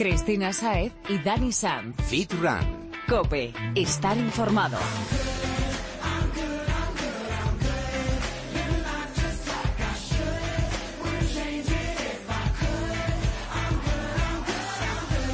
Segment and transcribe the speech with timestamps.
[0.00, 1.94] Cristina Saez y Dani Sanz.
[2.08, 2.90] Fit Run.
[3.06, 4.78] Cope, estar informado.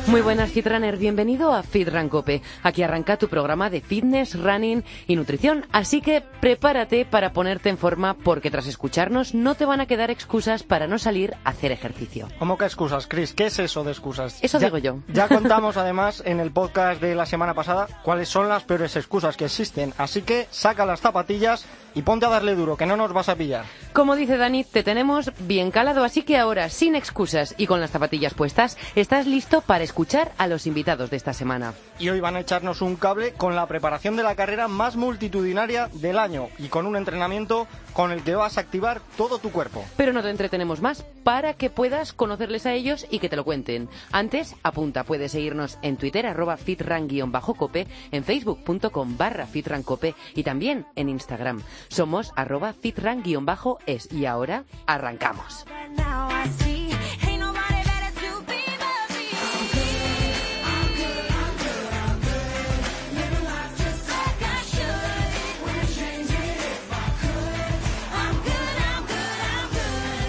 [0.08, 0.96] Muy buenas, Fitrunner.
[0.98, 2.40] Bienvenido a Fit Run Cope.
[2.62, 5.66] Aquí arranca tu programa de fitness, running y nutrición.
[5.72, 10.12] Así que prepárate para ponerte en forma porque tras escucharnos no te van a quedar
[10.12, 12.28] excusas para no salir a hacer ejercicio.
[12.38, 13.32] ¿Cómo que excusas, Chris?
[13.34, 14.38] ¿Qué es eso de excusas?
[14.42, 14.98] Eso Ya- digo yo.
[15.08, 19.36] Ya contamos además en el podcast de la semana pasada cuáles son las peores excusas
[19.36, 19.92] que existen.
[19.98, 23.34] Así que saca las zapatillas y ponte a darle duro, que no nos vas a
[23.34, 23.64] pillar.
[23.94, 27.90] Como dice Dani, te tenemos bien calado, así que ahora, sin excusas y con las
[27.90, 31.72] zapatillas puestas, estás listo para escuchar a los invitados de esta semana.
[31.98, 35.88] Y hoy van a echarnos un cable con la preparación de la carrera más multitudinaria
[35.92, 39.84] del año y con un entrenamiento con el que vas a activar todo tu cuerpo.
[39.96, 43.44] Pero no te entretenemos más para que puedas conocerles a ellos y que te lo
[43.44, 43.88] cuenten.
[44.12, 51.08] Antes, apunta, puedes seguirnos en Twitter, arroba fitran-cope, en facebook.com barra fitrancope y también en
[51.08, 51.62] Instagram.
[51.88, 55.64] Somos arroba fitran-es y ahora arrancamos.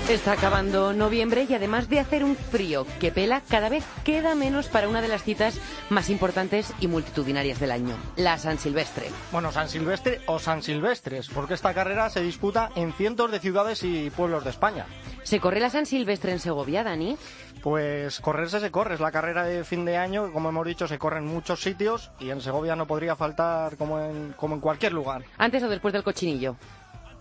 [0.09, 4.69] Está acabando noviembre y además de hacer un frío que pela, cada vez queda menos
[4.69, 9.07] para una de las citas más importantes y multitudinarias del año, la San Silvestre.
[9.33, 13.83] Bueno, San Silvestre o San Silvestres, porque esta carrera se disputa en cientos de ciudades
[13.83, 14.85] y pueblos de España.
[15.23, 17.17] ¿Se corre la San Silvestre en Segovia, Dani?
[17.61, 20.97] Pues correrse se corre, es la carrera de fin de año, como hemos dicho, se
[20.97, 24.93] corre en muchos sitios y en Segovia no podría faltar como en, como en cualquier
[24.93, 25.25] lugar.
[25.37, 26.55] ¿Antes o después del cochinillo?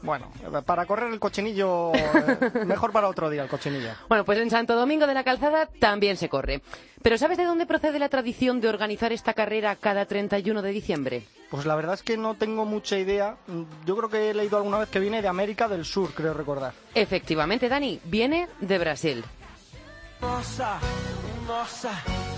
[0.07, 0.31] Bueno,
[0.65, 3.91] para correr el cochinillo, eh, mejor para otro día el cochinillo.
[4.09, 6.63] Bueno, pues en Santo Domingo de la Calzada también se corre.
[7.03, 11.23] Pero ¿sabes de dónde procede la tradición de organizar esta carrera cada 31 de diciembre?
[11.51, 13.37] Pues la verdad es que no tengo mucha idea.
[13.85, 16.73] Yo creo que he leído alguna vez que viene de América del Sur, creo recordar.
[16.95, 19.25] Efectivamente, Dani, viene de Brasil.
[20.21, 20.79] Nossa,
[21.47, 21.91] nossa,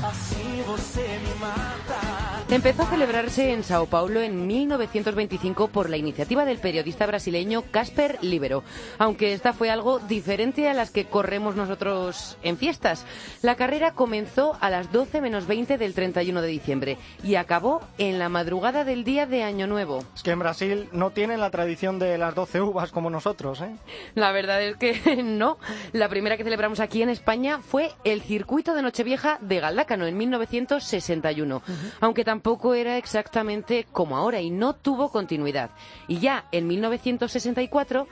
[0.02, 2.27] assim você me mata.
[2.50, 8.16] Empezó a celebrarse en Sao Paulo en 1925 por la iniciativa del periodista brasileño Casper
[8.22, 8.64] Libero,
[8.96, 13.04] aunque esta fue algo diferente a las que corremos nosotros en fiestas.
[13.42, 18.18] La carrera comenzó a las 12 menos 20 del 31 de diciembre y acabó en
[18.18, 20.02] la madrugada del día de Año Nuevo.
[20.14, 23.76] Es que en Brasil no tienen la tradición de las 12 uvas como nosotros, ¿eh?
[24.14, 25.58] La verdad es que no.
[25.92, 30.16] La primera que celebramos aquí en España fue el circuito de Nochevieja de Galdácano en
[30.16, 31.62] 1961,
[32.00, 32.37] aunque tampoco
[32.74, 35.70] era exactamente como ahora y no tuvo continuidad.
[36.06, 38.06] Y ya en 1964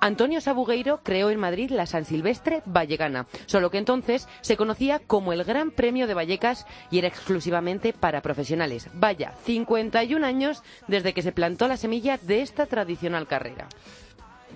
[0.00, 5.32] Antonio Sabugueiro creó en Madrid la San Silvestre Vallecana, solo que entonces se conocía como
[5.32, 8.88] el Gran Premio de Vallecas y era exclusivamente para profesionales.
[8.94, 13.68] Vaya, 51 años desde que se plantó la semilla de esta tradicional carrera.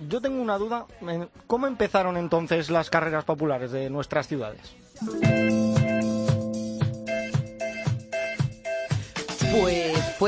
[0.07, 0.85] Yo tengo una duda.
[1.47, 4.75] ¿Cómo empezaron entonces las carreras populares de nuestras ciudades?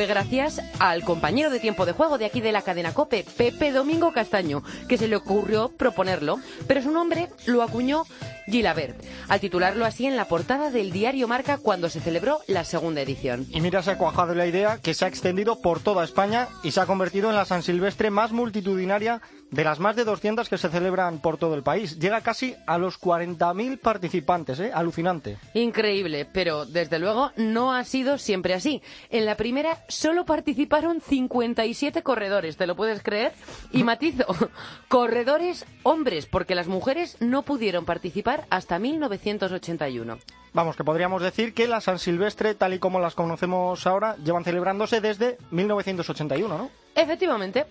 [0.07, 4.11] Gracias al compañero de tiempo de juego de aquí de la cadena Cope, Pepe Domingo
[4.13, 8.05] Castaño, que se le ocurrió proponerlo, pero su nombre lo acuñó
[8.45, 13.01] Gilabert, al titularlo así en la portada del diario Marca cuando se celebró la segunda
[13.01, 13.45] edición.
[13.49, 16.71] Y mira, se ha cuajado la idea que se ha extendido por toda España y
[16.71, 19.21] se ha convertido en la San Silvestre más multitudinaria
[19.53, 21.99] de las más de 200 que se celebran por todo el país.
[21.99, 24.71] Llega casi a los 40.000 participantes, ¿eh?
[24.73, 25.37] Alucinante.
[25.53, 28.81] Increíble, pero desde luego no ha sido siempre así.
[29.11, 33.33] En la primera solo participaron 57 corredores, ¿te lo puedes creer?
[33.71, 34.25] Y matizo,
[34.87, 40.17] corredores hombres, porque las mujeres no pudieron participar hasta 1981.
[40.53, 44.43] Vamos, que podríamos decir que la San Silvestre, tal y como las conocemos ahora, llevan
[44.43, 46.69] celebrándose desde 1981, ¿no?
[46.95, 47.65] Efectivamente,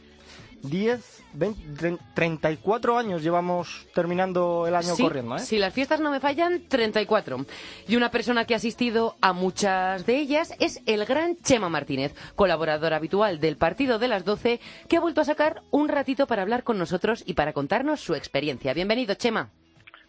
[0.63, 5.39] 10, 20, tre- 34 años llevamos terminando el año Sí, corriendo, ¿eh?
[5.41, 7.45] Si las fiestas no me fallan, 34.
[7.89, 12.15] Y una persona que ha asistido a muchas de ellas es el gran Chema Martínez,
[12.37, 16.43] colaborador habitual del Partido de las 12, que ha vuelto a sacar un ratito para
[16.43, 18.73] hablar con nosotros y para contarnos su experiencia.
[18.75, 19.51] Bienvenido, Chema.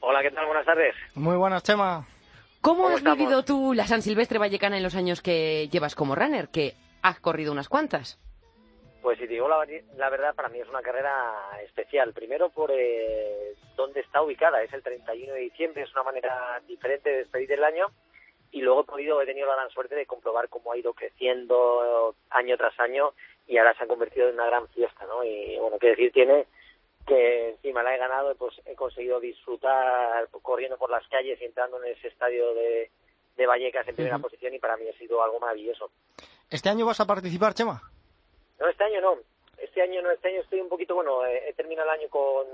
[0.02, 0.46] Hola, ¿qué tal?
[0.46, 0.94] Buenas tardes.
[1.16, 2.06] Muy buenas, Chema.
[2.62, 3.18] ¿Cómo, ¿Cómo has estamos?
[3.18, 6.50] vivido tú la San Silvestre Vallecana en los años que llevas como runner?
[6.50, 8.20] Que has corrido unas cuantas.
[9.04, 9.68] Pues si te digo la,
[9.98, 11.36] la verdad, para mí es una carrera
[11.66, 12.14] especial.
[12.14, 14.64] Primero por eh, dónde está ubicada.
[14.64, 17.88] Es el 31 de diciembre, es una manera diferente de despedir el año.
[18.52, 22.16] Y luego he podido, he tenido la gran suerte de comprobar cómo ha ido creciendo
[22.30, 23.12] año tras año
[23.46, 25.22] y ahora se ha convertido en una gran fiesta, ¿no?
[25.26, 26.48] Y bueno, qué decir tiene
[27.06, 31.84] que encima la he ganado, pues he conseguido disfrutar corriendo por las calles y entrando
[31.84, 32.90] en ese estadio de,
[33.36, 35.92] de Vallecas en primera posición y para mí ha sido algo maravilloso.
[36.50, 37.82] ¿Este año vas a participar, Chema?
[38.64, 39.18] No, este año no.
[39.58, 42.48] Este año no, este año estoy un poquito, bueno, eh, he terminado el año con,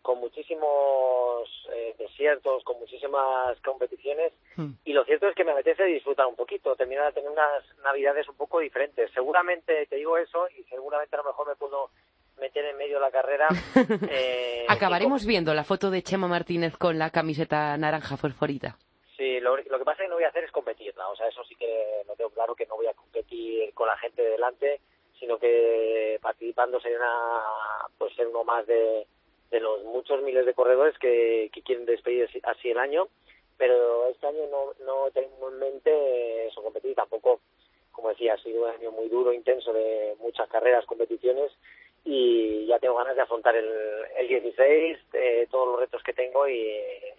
[0.00, 4.74] con muchísimos eh, desiertos, con muchísimas competiciones Hmm.
[4.84, 8.36] y lo cierto es que me apetece disfrutar un poquito, terminar tener unas navidades un
[8.36, 9.10] poco diferentes.
[9.12, 11.90] Seguramente te digo eso y seguramente a lo mejor me puedo
[12.40, 13.48] meter en medio de la carrera.
[14.10, 18.78] eh, Acabaremos viendo la foto de Chema Martínez con la camiseta naranja fosforita.
[19.16, 21.08] Sí, lo, lo que pasa es que no voy a hacer es competirla.
[21.08, 23.96] O sea, eso sí que lo tengo claro que no voy a competir con la
[23.98, 24.80] gente de delante,
[25.24, 27.42] sino que participando una,
[27.96, 29.06] pues ser uno más de,
[29.50, 33.08] de los muchos miles de corredores que, que quieren despedir así el año.
[33.56, 36.94] Pero este año no, no tengo en mente eso, competir.
[36.94, 37.40] Tampoco,
[37.90, 41.50] como decía, ha sido un año muy duro, intenso de muchas carreras, competiciones
[42.04, 43.66] y ya tengo ganas de afrontar el,
[44.18, 46.70] el 16, eh, todos los retos que tengo y,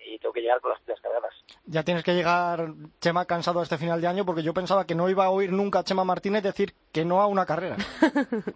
[0.06, 1.34] y tengo que llegar con las pilas cargadas.
[1.66, 2.68] Ya tienes que llegar,
[3.02, 5.52] Chema, cansado a este final de año porque yo pensaba que no iba a oír
[5.52, 7.78] nunca a Chema Martínez decir que no a una carrera.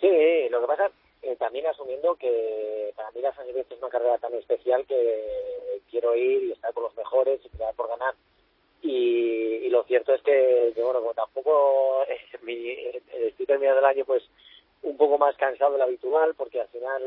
[0.00, 0.90] Sí, lo que pasa
[1.22, 5.80] eh, también asumiendo que para mí la San Silvestre es una carrera tan especial que
[5.90, 8.14] quiero ir y estar con los mejores y pelear por ganar.
[8.82, 13.78] Y, y lo cierto es que, que, bueno, como tampoco eh, mi- eh, estoy terminando
[13.80, 14.22] el año pues
[14.84, 17.02] un poco más cansado de lo habitual porque al final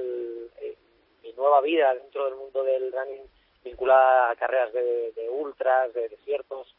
[0.61, 0.75] eh,
[1.23, 3.23] mi nueva vida dentro del mundo del running
[3.63, 6.73] vinculada a carreras de, de ultras, de desiertos,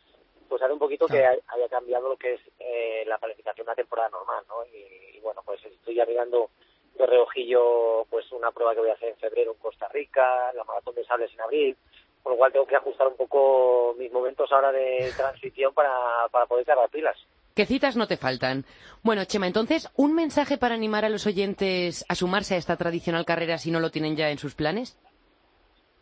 [0.48, 3.76] pues hace un poquito que haya cambiado lo que es eh, la planificación de una
[3.76, 4.64] temporada normal, ¿no?
[4.66, 6.50] Y, y bueno, pues estoy ya mirando
[6.94, 10.64] de reojillo pues una prueba que voy a hacer en febrero en Costa Rica, la
[10.64, 11.76] maratón de sables en abril,
[12.22, 16.46] con lo cual tengo que ajustar un poco mis momentos ahora de transición para, para
[16.46, 17.16] poder cargar pilas.
[17.58, 18.62] ¿Qué citas no te faltan?
[19.02, 23.24] Bueno, Chema, entonces, ¿un mensaje para animar a los oyentes a sumarse a esta tradicional
[23.24, 24.96] carrera si no lo tienen ya en sus planes?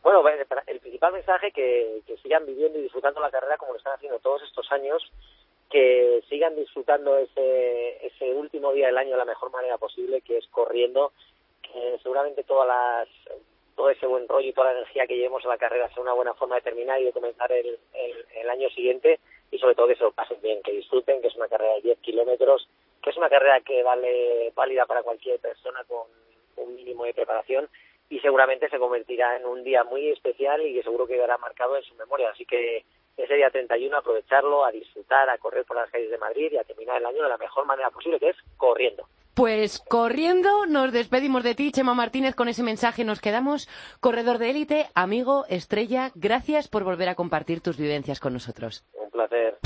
[0.02, 0.22] Bueno,
[0.66, 4.18] el principal mensaje que, que sigan viviendo y disfrutando la carrera como lo están haciendo
[4.18, 5.02] todos estos años,
[5.70, 10.46] que sigan disfrutando ese, último día del año de la mejor manera posible, que es
[10.48, 11.12] corriendo,
[11.62, 13.08] que seguramente todas las,
[13.74, 16.12] todo ese buen rollo y toda la energía que llevemos a la carrera sea una
[16.12, 19.20] buena forma de terminar y de comenzar el, el año siguiente
[19.50, 21.82] y sobre todo que se lo pasen bien, que disfruten, que es una carrera de
[21.82, 22.68] 10 kilómetros,
[23.02, 26.06] que es una carrera que vale válida para cualquier persona con
[26.56, 27.68] un mínimo de preparación
[28.08, 31.82] y seguramente se convertirá en un día muy especial y que seguro quedará marcado en
[31.82, 32.30] su memoria.
[32.30, 32.84] Así que
[33.16, 36.64] ese día 31 aprovecharlo, a disfrutar, a correr por las calles de Madrid y a
[36.64, 39.06] terminar el año de la mejor manera posible, que es corriendo.
[39.34, 43.68] Pues corriendo, nos despedimos de ti, Chema Martínez, con ese mensaje nos quedamos.
[44.00, 48.84] Corredor de élite, amigo, estrella, gracias por volver a compartir tus vivencias con nosotros.
[48.94, 49.58] Un placer.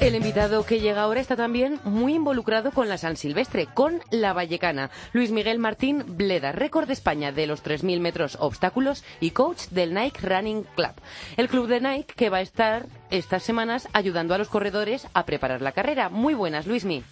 [0.00, 4.32] El invitado que llega ahora está también muy involucrado con la San Silvestre, con la
[4.32, 4.88] Vallecana.
[5.12, 9.92] Luis Miguel Martín Bleda, récord de España de los 3.000 metros obstáculos y coach del
[9.92, 10.94] Nike Running Club.
[11.36, 15.26] El club de Nike que va a estar estas semanas ayudando a los corredores a
[15.26, 16.08] preparar la carrera.
[16.08, 17.04] Muy buenas, Luismi.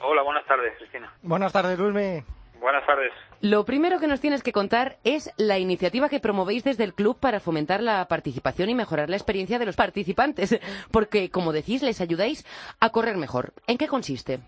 [0.00, 1.12] Hola, buenas tardes, Cristina.
[1.20, 2.22] Buenas tardes, Luismi.
[2.64, 3.12] Buenas tardes.
[3.42, 7.20] Lo primero que nos tienes que contar es la iniciativa que promovéis desde el club
[7.20, 10.58] para fomentar la participación y mejorar la experiencia de los participantes,
[10.90, 12.46] porque, como decís, les ayudáis
[12.80, 13.52] a correr mejor.
[13.66, 14.38] ¿En qué consiste?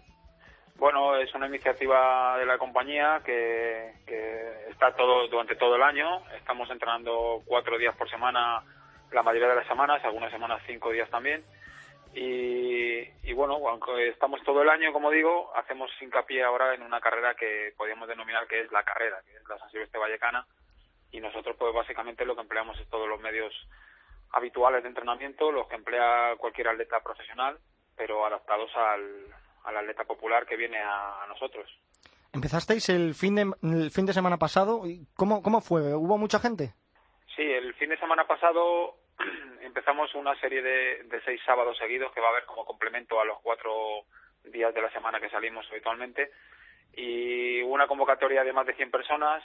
[0.76, 6.22] Bueno, es una iniciativa de la compañía que, que está todo durante todo el año.
[6.38, 8.62] Estamos entrenando cuatro días por semana,
[9.12, 11.44] la mayoría de las semanas, algunas semanas cinco días también.
[12.18, 16.98] Y, y bueno, aunque estamos todo el año, como digo, hacemos hincapié ahora en una
[16.98, 20.46] carrera que podríamos denominar que es la carrera, que es la San Silvestre Vallecana.
[21.12, 23.52] Y nosotros, pues básicamente lo que empleamos es todos los medios
[24.32, 27.58] habituales de entrenamiento, los que emplea cualquier atleta profesional,
[27.94, 29.26] pero adaptados al,
[29.64, 31.70] al atleta popular que viene a, a nosotros.
[32.32, 34.86] Empezasteis el fin de, el fin de semana pasado.
[34.86, 35.94] ¿y ¿Cómo, ¿Cómo fue?
[35.94, 36.72] ¿Hubo mucha gente?
[37.36, 38.96] Sí, el fin de semana pasado
[39.62, 43.24] empezamos una serie de, de seis sábados seguidos que va a haber como complemento a
[43.24, 44.04] los cuatro
[44.44, 46.30] días de la semana que salimos habitualmente
[46.92, 49.42] y una convocatoria de más de 100 personas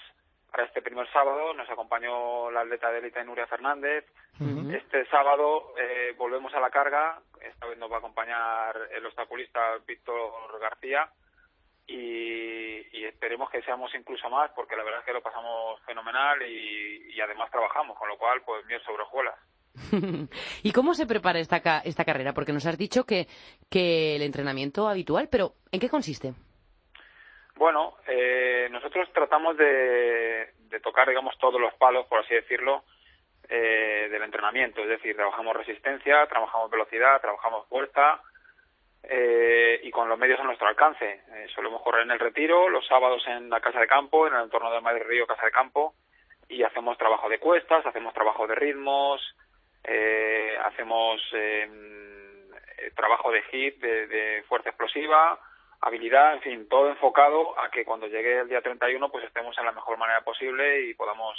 [0.49, 1.53] para este primer sábado.
[1.53, 4.05] Nos acompañó la atleta de élite Nuria Fernández.
[4.73, 7.19] Este sábado eh, volvemos a la carga.
[7.41, 11.09] Esta vez nos va a acompañar el obstaculista Víctor García
[11.87, 16.41] y, y esperemos que seamos incluso más porque la verdad es que lo pasamos fenomenal
[16.41, 19.35] y, y además trabajamos, con lo cual pues miel sobre hojuelas.
[20.63, 22.33] ¿Y cómo se prepara esta, esta carrera?
[22.33, 23.27] Porque nos has dicho que,
[23.69, 26.33] que el entrenamiento habitual, pero ¿en qué consiste?
[27.55, 32.83] Bueno, eh, nosotros tratamos de, de tocar, digamos, todos los palos, por así decirlo,
[33.49, 34.81] eh, del entrenamiento.
[34.81, 38.21] Es decir, trabajamos resistencia, trabajamos velocidad, trabajamos fuerza,
[39.03, 41.21] eh, y con los medios a nuestro alcance.
[41.33, 44.43] Eh, solemos correr en el retiro, los sábados en la casa de campo, en el
[44.43, 45.95] entorno de Madrid Río Casa de Campo,
[46.47, 49.21] y hacemos trabajo de cuestas, hacemos trabajo de ritmos,
[49.83, 51.69] eh, hacemos eh,
[52.77, 55.39] eh, trabajo de hit, de, de fuerza explosiva,
[55.81, 59.65] habilidad, en fin, todo enfocado a que cuando llegue el día 31 pues estemos en
[59.65, 61.37] la mejor manera posible y podamos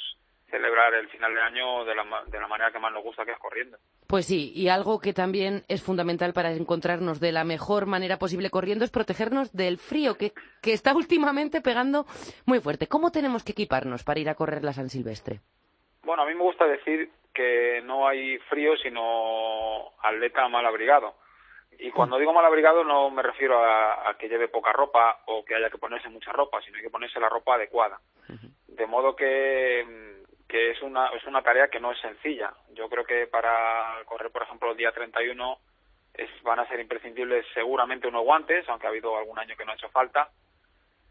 [0.52, 3.32] celebrar el final de año de la, de la manera que más nos gusta, que
[3.32, 3.78] es corriendo.
[4.06, 8.50] Pues sí, y algo que también es fundamental para encontrarnos de la mejor manera posible
[8.50, 12.04] corriendo es protegernos del frío que, que está últimamente pegando
[12.44, 12.86] muy fuerte.
[12.86, 15.40] ¿Cómo tenemos que equiparnos para ir a correr la San Silvestre?
[16.02, 21.14] Bueno, a mí me gusta decir que no hay frío, sino atleta mal abrigado.
[21.78, 25.44] Y cuando digo mal abrigado no me refiero a, a que lleve poca ropa o
[25.44, 27.98] que haya que ponerse mucha ropa, sino hay que ponerse la ropa adecuada.
[28.68, 32.52] De modo que, que es, una, es una tarea que no es sencilla.
[32.72, 35.58] Yo creo que para correr, por ejemplo, el día 31
[36.14, 39.72] es, van a ser imprescindibles seguramente unos guantes, aunque ha habido algún año que no
[39.72, 40.30] ha hecho falta,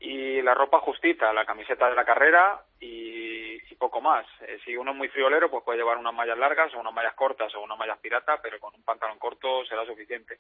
[0.02, 4.26] y la ropa justita, la camiseta de la carrera y, y poco más.
[4.42, 7.14] Eh, si uno es muy friolero, pues puede llevar unas mallas largas o unas mallas
[7.14, 10.40] cortas o unas mallas pirata, pero con un pantalón corto será suficiente.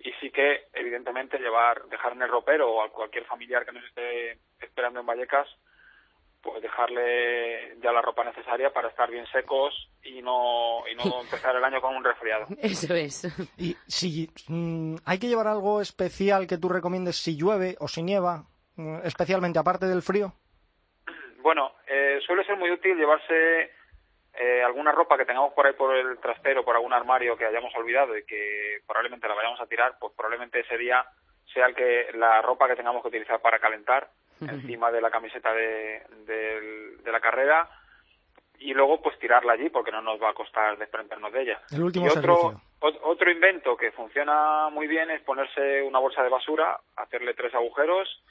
[0.00, 3.84] Y sí que, evidentemente, llevar, dejar en el ropero o a cualquier familiar que nos
[3.84, 5.48] esté esperando en Vallecas,
[6.42, 11.54] pues dejarle ya la ropa necesaria para estar bien secos y no, y no empezar
[11.54, 12.46] el año con un resfriado.
[12.60, 13.24] Eso es.
[13.56, 18.02] Y si mm, hay que llevar algo especial que tú recomiendes si llueve o si
[18.02, 18.46] nieva,
[19.04, 20.32] especialmente aparte del frío.
[21.38, 23.70] Bueno, eh, suele ser muy útil llevarse
[24.34, 27.74] eh, alguna ropa que tengamos por ahí por el trastero, por algún armario que hayamos
[27.76, 31.04] olvidado y que probablemente la vayamos a tirar, pues probablemente ese día
[31.54, 35.52] sea el que la ropa que tengamos que utilizar para calentar encima de la camiseta
[35.54, 36.02] de,
[37.06, 37.68] la carrera
[38.58, 41.60] y luego pues tirarla allí porque no nos va a costar desprendernos de ella.
[41.70, 46.22] El último y otro, ot- otro invento que funciona muy bien es ponerse una bolsa
[46.22, 48.22] de basura, hacerle tres agujeros,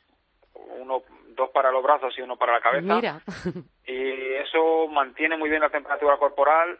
[0.77, 3.21] uno, dos para los brazos y uno para la cabeza Mira.
[3.85, 6.79] y eso mantiene muy bien la temperatura corporal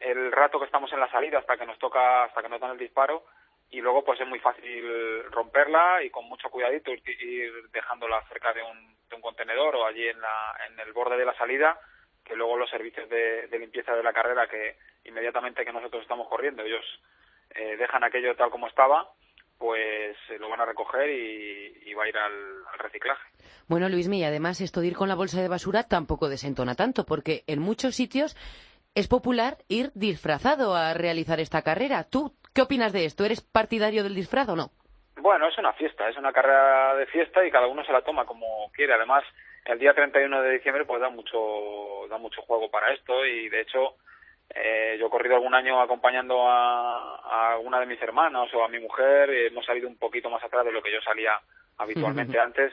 [0.00, 2.72] el rato que estamos en la salida hasta que nos toca hasta que nos dan
[2.72, 3.24] el disparo
[3.70, 8.52] y luego pues es muy fácil romperla y con mucho cuidadito ir, ir dejándola cerca
[8.52, 11.78] de un, de un contenedor o allí en, la, en el borde de la salida
[12.24, 16.28] que luego los servicios de, de limpieza de la carrera que inmediatamente que nosotros estamos
[16.28, 16.84] corriendo ellos
[17.54, 19.08] eh, dejan aquello tal como estaba
[19.58, 22.32] pues eh, lo van a recoger y, y va a ir al,
[22.72, 23.22] al reciclaje
[23.68, 27.04] Bueno, Luismi, y además esto de ir con la bolsa de basura tampoco desentona tanto,
[27.04, 28.36] porque en muchos sitios
[28.94, 32.04] es popular ir disfrazado a realizar esta carrera.
[32.04, 33.24] ¿Tú qué opinas de esto?
[33.24, 34.70] ¿Eres partidario del disfraz o no?
[35.16, 38.24] Bueno, es una fiesta, es una carrera de fiesta y cada uno se la toma
[38.24, 38.94] como quiere.
[38.94, 39.24] Además,
[39.64, 43.62] el día 31 de diciembre pues da mucho da mucho juego para esto y de
[43.62, 43.96] hecho
[44.50, 47.16] eh, yo he corrido algún año acompañando a,
[47.52, 50.64] a una de mis hermanas o a mi mujer hemos salido un poquito más atrás
[50.64, 51.38] de lo que yo salía
[51.78, 52.72] habitualmente antes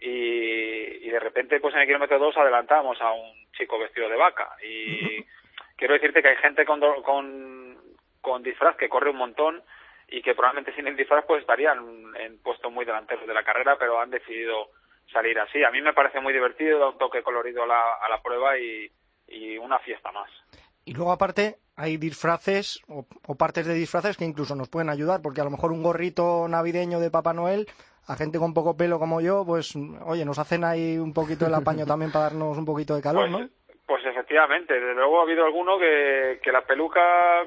[0.00, 4.16] y, y de repente pues en el kilómetro 2 adelantamos a un chico vestido de
[4.16, 5.24] vaca y
[5.76, 7.78] quiero decirte que hay gente con, do- con,
[8.20, 9.62] con disfraz que corre un montón
[10.08, 13.76] y que probablemente sin el disfraz pues estarían en puestos muy delanteros de la carrera,
[13.76, 14.68] pero han decidido
[15.12, 15.64] salir así.
[15.64, 18.56] A mí me parece muy divertido, da un toque colorido a la, a la prueba
[18.56, 18.88] y,
[19.26, 20.30] y una fiesta más.
[20.86, 25.20] Y luego aparte hay disfraces o, o partes de disfraces que incluso nos pueden ayudar,
[25.20, 27.66] porque a lo mejor un gorrito navideño de Papá Noel,
[28.06, 29.74] a gente con poco pelo como yo, pues
[30.06, 33.28] oye, nos hacen ahí un poquito el apaño también para darnos un poquito de calor,
[33.30, 33.48] Pues, ¿no?
[33.84, 37.00] pues efectivamente, desde luego ha habido alguno que, que la peluca,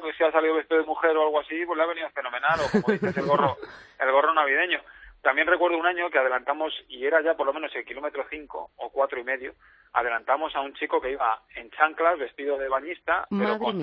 [0.04, 2.60] que si ha salido vestido de mujer o algo así, pues le ha venido fenomenal,
[2.60, 3.58] o como dices, el gorro,
[4.00, 4.80] el gorro navideño.
[5.22, 8.72] También recuerdo un año que adelantamos, y era ya por lo menos el kilómetro 5
[8.78, 9.54] o cuatro y medio,
[9.94, 13.82] adelantamos a un chico que iba en chanclas, vestido de bañista, pero, con-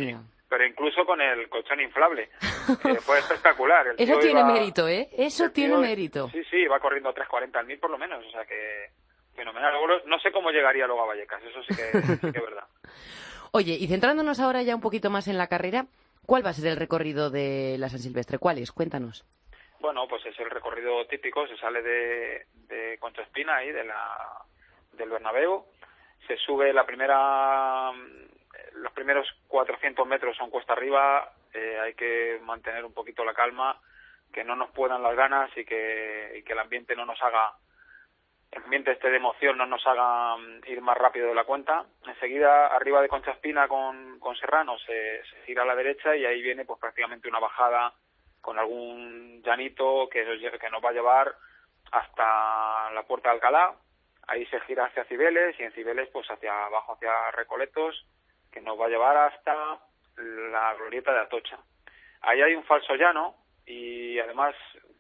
[0.49, 2.31] pero incluso con el colchón inflable.
[2.85, 3.87] Eh, fue espectacular.
[3.88, 5.09] El Eso tiene iba- mérito, ¿eh?
[5.16, 6.28] Eso tiene tío- mérito.
[6.31, 8.90] Sí, sí, va corriendo 3.40 al mil por lo menos, o sea que
[9.37, 9.73] fenomenal.
[10.07, 12.64] No sé cómo llegaría luego a Vallecas, eso sí que, sí que es verdad.
[13.52, 15.87] Oye, y centrándonos ahora ya un poquito más en la carrera,
[16.26, 18.38] ¿cuál va a ser el recorrido de la San Silvestre?
[18.38, 18.73] ¿Cuál es?
[18.73, 19.25] Cuéntanos.
[19.80, 24.42] Bueno, pues es el recorrido típico, se sale de, Concha Espina ahí, de la,
[24.92, 25.66] del Bernabéu,
[26.26, 32.40] se sube la primera, mm, los primeros 400 metros son cuesta arriba, eh, hay que
[32.42, 33.80] mantener un poquito la calma,
[34.33, 37.52] que no nos puedan las ganas y que, y que el ambiente no nos haga,
[38.50, 41.85] el ambiente este de emoción no nos haga mm, ir más rápido de la cuenta.
[42.06, 46.25] Enseguida, arriba de Concha Espina con, con Serrano, se, se gira a la derecha y
[46.25, 47.92] ahí viene pues prácticamente una bajada
[48.47, 50.25] con algún llanito que
[50.61, 51.35] que nos va a llevar
[51.91, 53.75] hasta la puerta de Alcalá.
[54.29, 58.07] Ahí se gira hacia Cibeles y en Cibeles pues hacia abajo, hacia Recoletos,
[58.53, 59.81] que nos va a llevar hasta
[60.17, 61.59] la glorieta de Atocha.
[62.23, 63.35] Ahí hay un falso llano
[63.67, 64.55] y además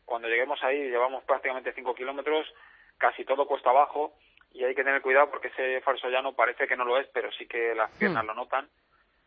[0.04, 2.52] cuando lleguemos ahí llevamos prácticamente 5 kilómetros,
[2.98, 4.14] casi todo cuesta abajo
[4.50, 7.30] y hay que tener cuidado porque ese falso llano parece que no lo es, pero
[7.30, 8.26] sí que las piernas Hmm.
[8.26, 8.68] lo notan,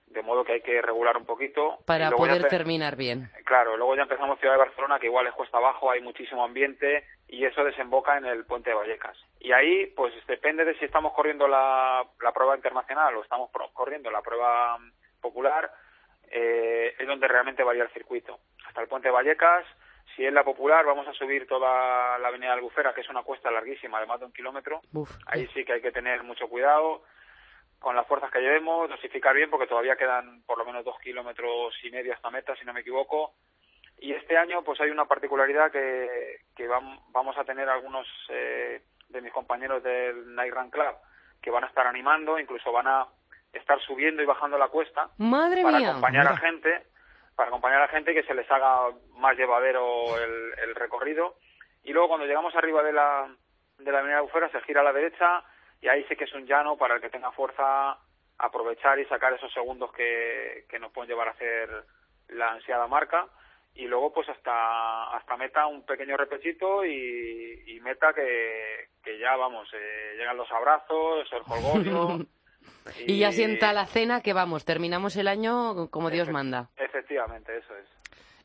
[0.09, 1.77] de modo que hay que regular un poquito.
[1.85, 3.29] Para poder terminar bien.
[3.45, 7.05] Claro, luego ya empezamos Ciudad de Barcelona, que igual es cuesta abajo, hay muchísimo ambiente
[7.27, 9.17] y eso desemboca en el puente de Vallecas.
[9.39, 13.69] Y ahí, pues depende de si estamos corriendo la, la prueba internacional o estamos pro-
[13.73, 15.71] corriendo la prueba mm, popular,
[16.31, 18.39] eh, es donde realmente varía el circuito.
[18.67, 19.65] Hasta el puente de Vallecas,
[20.15, 23.49] si es la popular, vamos a subir toda la avenida Albufera, que es una cuesta
[23.51, 24.81] larguísima, de más de un kilómetro.
[24.93, 25.09] Uf.
[25.27, 27.03] Ahí sí que hay que tener mucho cuidado
[27.79, 31.73] con las fuerzas que llevemos, dosificar bien porque todavía quedan por lo menos dos kilómetros
[31.83, 33.33] y medio hasta meta, si no me equivoco.
[33.99, 38.81] Y este año pues hay una particularidad que, que vam- vamos a tener algunos eh,
[39.09, 40.95] de mis compañeros del Night Run Club
[41.41, 43.07] que van a estar animando, incluso van a
[43.53, 45.89] estar subiendo y bajando la cuesta Madre para mía.
[45.89, 46.83] acompañar a gente,
[47.35, 51.35] para acompañar a gente que se les haga más llevadero el, el recorrido.
[51.83, 53.33] Y luego cuando llegamos arriba de la,
[53.77, 55.43] de la avenida Bufera se gira a la derecha
[55.81, 57.97] y ahí sí que es un llano para el que tenga fuerza
[58.37, 61.69] aprovechar y sacar esos segundos que, que nos pueden llevar a hacer
[62.29, 63.27] la ansiada marca.
[63.75, 69.35] Y luego pues hasta, hasta meta un pequeño repechito y, y meta que, que ya
[69.35, 72.25] vamos, eh, llegan los abrazos, el jolgorio.
[73.05, 76.69] Y ya sienta la cena que vamos, terminamos el año como Dios manda.
[76.75, 77.87] Efectivamente, eso es.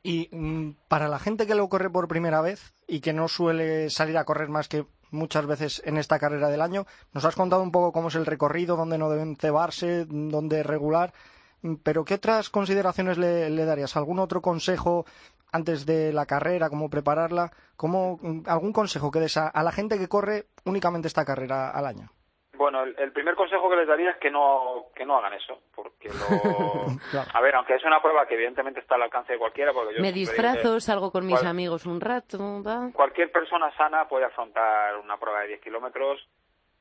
[0.03, 3.91] Y mm, para la gente que lo corre por primera vez y que no suele
[3.91, 4.85] salir a correr más que
[5.15, 8.27] muchas veces en esta carrera del año, nos has contado un poco cómo es el
[8.27, 11.15] recorrido, dónde no deben cebarse, dónde regular.
[11.83, 13.97] Pero ¿qué otras consideraciones le, le darías?
[13.97, 15.07] ¿Algún otro consejo
[15.51, 17.53] antes de la carrera, cómo prepararla?
[17.77, 22.13] ¿Cómo, ¿Algún consejo que des a la gente que corre únicamente esta carrera al año?
[22.57, 25.61] Bueno, el, el primer consejo que les daría es que no que no hagan eso,
[25.75, 26.87] porque lo...
[27.11, 27.31] Claro.
[27.35, 30.01] A ver, aunque es una prueba que evidentemente está al alcance de cualquiera, porque yo
[30.01, 32.91] Me disfrazo, salgo con mis cual- amigos un rato, va.
[32.93, 36.27] Cualquier persona sana puede afrontar una prueba de 10 kilómetros,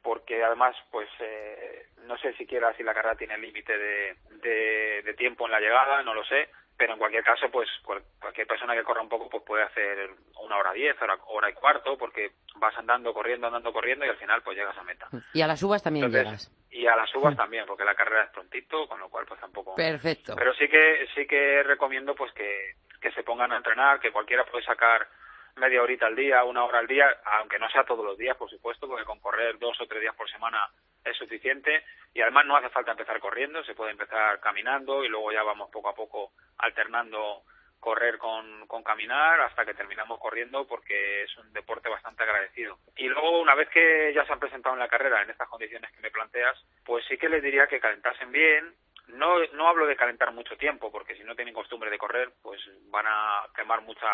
[0.02, 5.14] porque además, pues, eh, no sé siquiera si la carrera tiene límite de, de, de
[5.16, 8.74] tiempo en la llegada, no lo sé, pero en cualquier caso, pues, cual- cualquier persona
[8.74, 10.10] que corra un poco, pues puede hacer
[10.42, 14.18] una hora diez, hora, hora y cuarto, porque vas andando, corriendo, andando, corriendo, y al
[14.18, 15.08] final, pues llegas a meta.
[15.34, 16.70] Y a las uvas también Entonces, llegas.
[16.72, 19.76] y a las uvas también, porque la carrera es prontito, con lo cual pues tampoco.
[19.76, 20.36] Perfecto.
[20.36, 24.44] Pero sí que sí que recomiendo pues que, que se pongan a entrenar, que cualquiera
[24.46, 25.08] puede sacar
[25.56, 27.06] media horita al día, una hora al día,
[27.40, 30.16] aunque no sea todos los días, por supuesto, porque con correr dos o tres días
[30.16, 30.68] por semana
[31.04, 35.32] es suficiente y además no hace falta empezar corriendo, se puede empezar caminando y luego
[35.32, 37.44] ya vamos poco a poco alternando
[37.84, 42.78] correr con, caminar hasta que terminamos corriendo porque es un deporte bastante agradecido.
[42.98, 45.92] Y luego, una vez que ya se han presentado en la carrera en estas condiciones
[45.92, 48.74] que me planteas, pues sí que les diría que calentasen bien.
[49.08, 52.62] No, no hablo de calentar mucho tiempo, porque si no tienen costumbre de correr, pues
[52.90, 54.08] van a quemar mucha,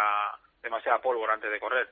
[0.62, 1.89] demasiada pólvora antes de correr.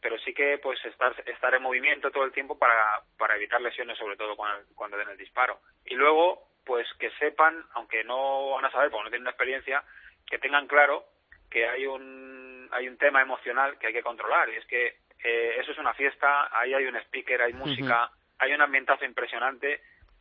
[0.00, 3.98] Pero sí que pues estar, estar en movimiento todo el tiempo para, para evitar lesiones,
[3.98, 5.60] sobre todo cuando, cuando den el disparo.
[5.86, 9.82] Y luego, pues que sepan, aunque no van a saber, porque no tienen experiencia,
[10.26, 11.04] que tengan claro
[11.50, 15.56] que hay un hay un tema emocional que hay que controlar y es que eh,
[15.58, 19.80] eso es una fiesta ahí hay un speaker hay música hay un ambientazo impresionante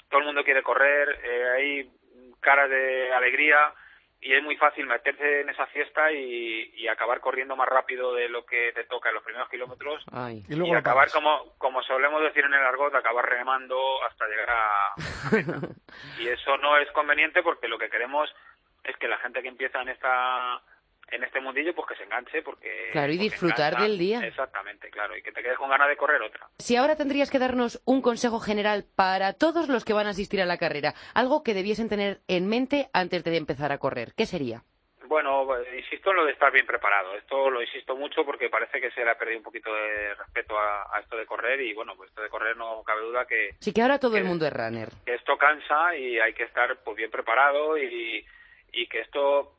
[0.10, 1.92] todo el mundo quiere correr eh, hay
[2.40, 3.74] caras de alegría
[4.28, 8.28] y es muy fácil meterse en esa fiesta y, y acabar corriendo más rápido de
[8.28, 10.44] lo que te toca en los primeros kilómetros Ay.
[10.50, 14.50] Y luego y acabar como como solemos decir en el argot acabar remando hasta llegar
[14.50, 14.94] a,
[16.20, 18.30] y eso no es conveniente porque lo que queremos
[18.84, 20.62] es que la gente que empieza en esta
[21.12, 23.84] en este mundillo pues que se enganche porque Claro, y porque disfrutar engancha.
[23.88, 24.20] del día.
[24.26, 27.40] exactamente claro y que te quedes con ganas de correr otra Si ahora tendrías que
[27.40, 31.44] darnos un consejo general para todos los que van a asistir a la carrera, algo
[31.44, 34.64] que debiesen tener en mente antes de empezar a correr, ¿qué sería?
[35.06, 37.16] Bueno, insisto en lo de estar bien preparado.
[37.16, 40.60] Esto lo insisto mucho porque parece que se le ha perdido un poquito de respeto
[40.60, 43.52] a, a esto de correr y bueno, pues esto de correr no cabe duda que,
[43.62, 44.90] Sí que ahora todo el mundo es runner.
[45.06, 48.26] que esto cansa y hay que estar pues bien preparado y,
[48.74, 49.54] y que esto,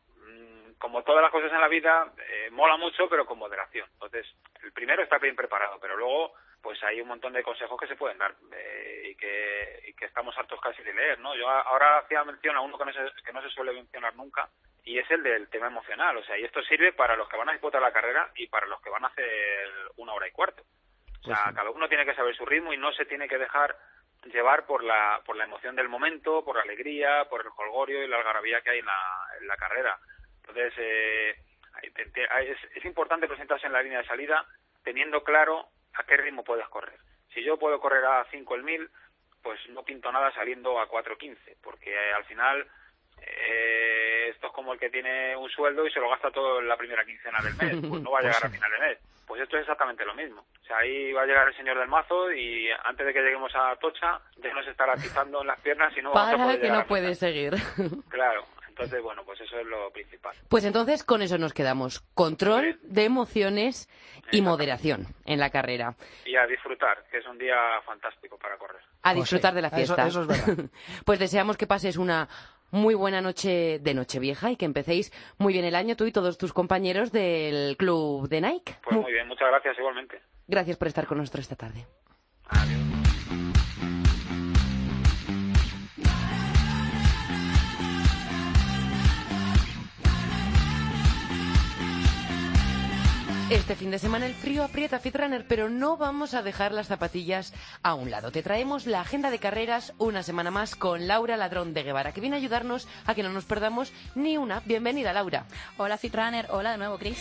[0.79, 3.89] como todas las cosas en la vida, eh, mola mucho pero con moderación.
[3.95, 4.27] Entonces,
[4.63, 7.97] el primero está bien preparado, pero luego pues hay un montón de consejos que se
[7.97, 11.35] pueden dar eh, y, que, y que estamos hartos casi de leer, ¿no?
[11.37, 14.49] Yo ahora hacía mención a uno que no se, que no se suele mencionar nunca
[14.85, 17.49] y es el del tema emocional, o sea, y esto sirve para los que van
[17.49, 20.63] a disputar la carrera y para los que van a hacer una hora y cuarto.
[21.21, 21.55] O sea, Pues sí.
[21.55, 23.77] cada uno tiene que saber su ritmo y no se tiene que dejar
[24.25, 28.09] llevar por la, por la emoción del momento, por la alegría, por el jolgorio y
[28.09, 28.99] la algarabía que hay en la,
[29.41, 29.99] en la carrera.
[30.49, 31.35] Entonces, eh,
[31.83, 34.45] es, es importante presentarse en la línea de salida
[34.83, 36.99] teniendo claro a qué ritmo puedes correr.
[37.35, 38.91] Si yo puedo correr a 5 el 1000,
[39.43, 42.67] pues no pinto nada saliendo a 4.15, porque eh, al final
[43.21, 46.69] eh, esto es como el que tiene un sueldo y se lo gasta todo en
[46.69, 48.99] la primera quincena del mes, pues no va a llegar a final de mes.
[49.27, 50.41] Pues esto es exactamente lo mismo.
[50.41, 53.53] O sea, ahí va a llegar el señor del mazo y antes de que lleguemos
[53.55, 56.61] a Tocha ya nos estará atizando en las piernas y no vamos a Para poder
[56.63, 57.53] que no puede seguir.
[58.09, 58.45] Claro,
[58.79, 60.37] entonces bueno, pues eso es lo principal.
[60.49, 62.01] Pues entonces con eso nos quedamos.
[62.15, 63.89] Control de emociones
[64.31, 65.97] y moderación en la carrera.
[66.25, 68.81] Y a disfrutar, que es un día fantástico para correr.
[69.03, 70.07] A Pues disfrutar sí, de la eso- fiesta.
[70.07, 70.71] eso es verdad.
[71.05, 72.29] pues deseamos que pases una
[72.71, 76.37] muy buena noche de Nochevieja y que empecéis muy bien el año tú y todos
[76.39, 78.77] tus compañeros del club de Nike.
[78.85, 80.21] Pues Mu- muy bien, muchas gracias igualmente.
[80.47, 81.87] Gracias por estar con nosotros esta tarde.
[93.51, 97.55] Este fin de semana el frío aprieta Fitrunner, pero no vamos a dejar las zapatillas
[97.83, 98.31] a un lado.
[98.31, 102.21] Te traemos la agenda de carreras una semana más con Laura Ladrón de Guevara, que
[102.21, 104.61] viene a ayudarnos a que no nos perdamos ni una.
[104.67, 105.47] Bienvenida, Laura.
[105.79, 107.19] Hola Fitrunner, hola de nuevo Chris.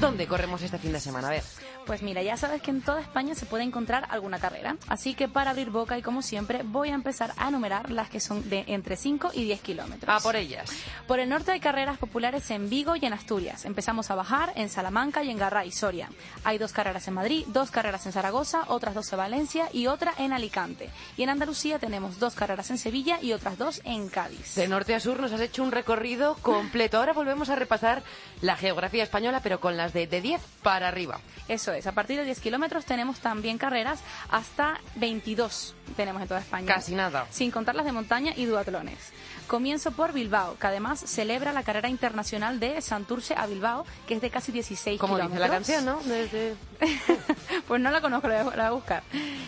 [0.00, 1.28] ¿Dónde corremos este fin de semana?
[1.28, 1.42] A ver.
[1.86, 5.28] Pues mira, ya sabes que en toda España se puede encontrar alguna carrera, así que
[5.28, 8.64] para abrir boca y como siempre voy a empezar a enumerar las que son de
[8.68, 10.08] entre 5 y 10 kilómetros.
[10.08, 10.70] A por ellas.
[11.06, 13.64] Por el norte hay carreras populares en Vigo y en Asturias.
[13.64, 16.08] Empezamos a bajar en Salamanca y en Garra y Soria.
[16.44, 20.14] Hay dos carreras en Madrid, dos carreras en Zaragoza, otras dos en Valencia y otra
[20.18, 20.90] en Alicante.
[21.16, 24.54] Y en Andalucía tenemos dos carreras en Sevilla y otras dos en Cádiz.
[24.54, 26.98] De norte a sur nos has hecho un recorrido completo.
[26.98, 28.02] Ahora volvemos a repasar
[28.40, 31.20] la geografía española, pero con las de, de 10 para arriba.
[31.48, 33.98] Eso es, a partir de 10 kilómetros tenemos también carreras
[34.30, 36.66] hasta 22 tenemos en toda España.
[36.74, 37.26] Casi nada.
[37.30, 38.98] Sin contar las de montaña y duatlones.
[39.48, 44.20] Comienzo por Bilbao, que además celebra la carrera internacional de Santurce a Bilbao, que es
[44.20, 45.48] de casi 16 Como dice kilómetros.
[45.50, 46.00] la canción, ¿no?
[46.04, 46.54] Desde-
[47.68, 49.02] pues no la conozco, la voy a- buscar.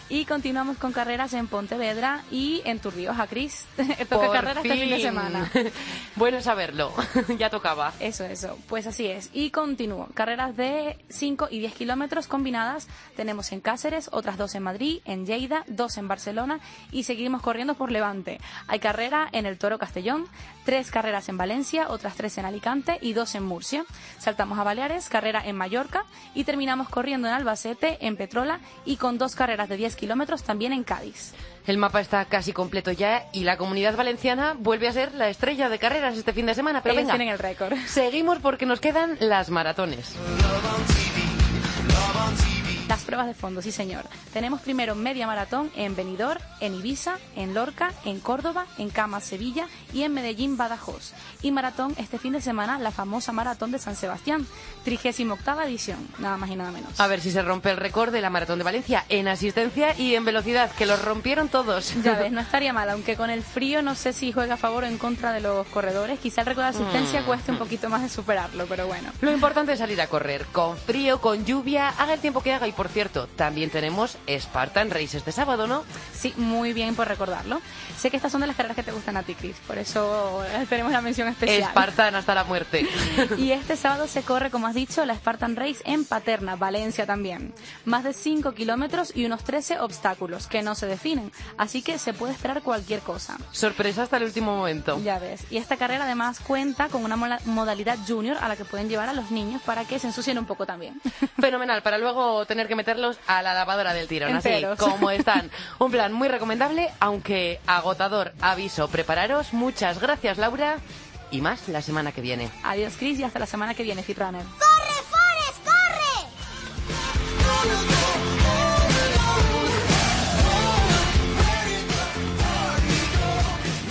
[0.09, 3.65] Y continuamos con carreras en Pontevedra y en Turrioja, Cris.
[4.09, 5.05] Toca Por carrera este fin de fin.
[5.05, 5.51] semana.
[6.17, 6.93] bueno saberlo.
[7.39, 7.93] ya tocaba.
[8.01, 8.59] Eso, eso.
[8.69, 9.31] Pues así es.
[9.33, 10.09] Y continúo.
[10.15, 12.89] Carreras de 5 y 10 kilómetros combinadas.
[13.17, 17.75] Tenemos en Cáceres, otras dos en Madrid, en Lleida, dos en Barcelona y seguimos corriendo
[17.75, 18.41] por Levante.
[18.69, 20.27] Hay carrera en el Toro Castellón,
[20.65, 23.85] tres carreras en Valencia, otras tres en Alicante y dos en Murcia.
[24.19, 29.19] Saltamos a Baleares, carrera en Mallorca y terminamos corriendo en Albacete, en Petrola y con
[29.19, 31.33] dos carreras de 10 kilómetros también en Cádiz.
[31.67, 35.69] El mapa está casi completo ya y la comunidad valenciana vuelve a ser la estrella
[35.69, 36.83] de carreras este fin de semana.
[36.83, 37.75] Pero Ellos venga, tienen el récord.
[37.87, 40.17] seguimos porque nos quedan las maratones.
[42.93, 44.05] Las pruebas de fondo, sí señor.
[44.35, 49.67] Tenemos primero media maratón en Benidorm, en Ibiza, en Lorca, en Córdoba, en Camas, Sevilla
[49.95, 51.15] y en Medellín, Badajoz.
[51.41, 54.47] Y maratón este fin de semana, la famosa maratón de San Sebastián,
[54.85, 57.01] 38 edición, nada más y nada menos.
[57.01, 60.15] A ver si se rompe el récord de la maratón de Valencia en asistencia y
[60.15, 61.95] en velocidad, que los rompieron todos.
[62.03, 64.85] Ya ves, no estaría mal, aunque con el frío no sé si juega a favor
[64.85, 66.19] o en contra de los corredores.
[66.21, 67.25] Quizá el récord de asistencia Mm.
[67.25, 69.11] cueste un poquito más de superarlo, pero bueno.
[69.23, 72.67] Lo importante es salir a correr, con frío, con lluvia, haga el tiempo que haga.
[72.69, 75.85] Y por cierto, también tenemos Spartan Race este sábado, ¿no?
[76.13, 77.61] Sí, muy bien por recordarlo.
[77.99, 80.45] Sé que estas son de las carreras que te gustan a ti, Chris, por eso
[80.45, 81.71] eh, tenemos la mención especial.
[81.71, 82.87] Spartan hasta la muerte.
[83.39, 87.55] Y este sábado se corre, como has dicho, la Spartan Race en Paterna, Valencia también.
[87.85, 92.13] Más de 5 kilómetros y unos 13 obstáculos que no se definen, así que se
[92.13, 93.37] puede esperar cualquier cosa.
[93.53, 95.01] Sorpresa hasta el último momento.
[95.03, 95.45] Ya ves.
[95.51, 99.13] Y esta carrera además cuenta con una modalidad junior a la que pueden llevar a
[99.13, 101.01] los niños para que se ensucien un poco también.
[101.41, 104.81] Fenomenal, para luego tener que meterlos a la lavadora del tirón, Enteros.
[104.81, 105.51] así como están.
[105.79, 108.33] Un plan muy recomendable, aunque agotador.
[108.41, 109.53] Aviso, prepararos.
[109.53, 110.77] Muchas gracias, Laura.
[111.31, 112.51] Y más la semana que viene.
[112.63, 114.43] Adiós, Chris, y hasta la semana que viene, Fitrunner.
[114.43, 117.33] ¡Corre, Forest, corre!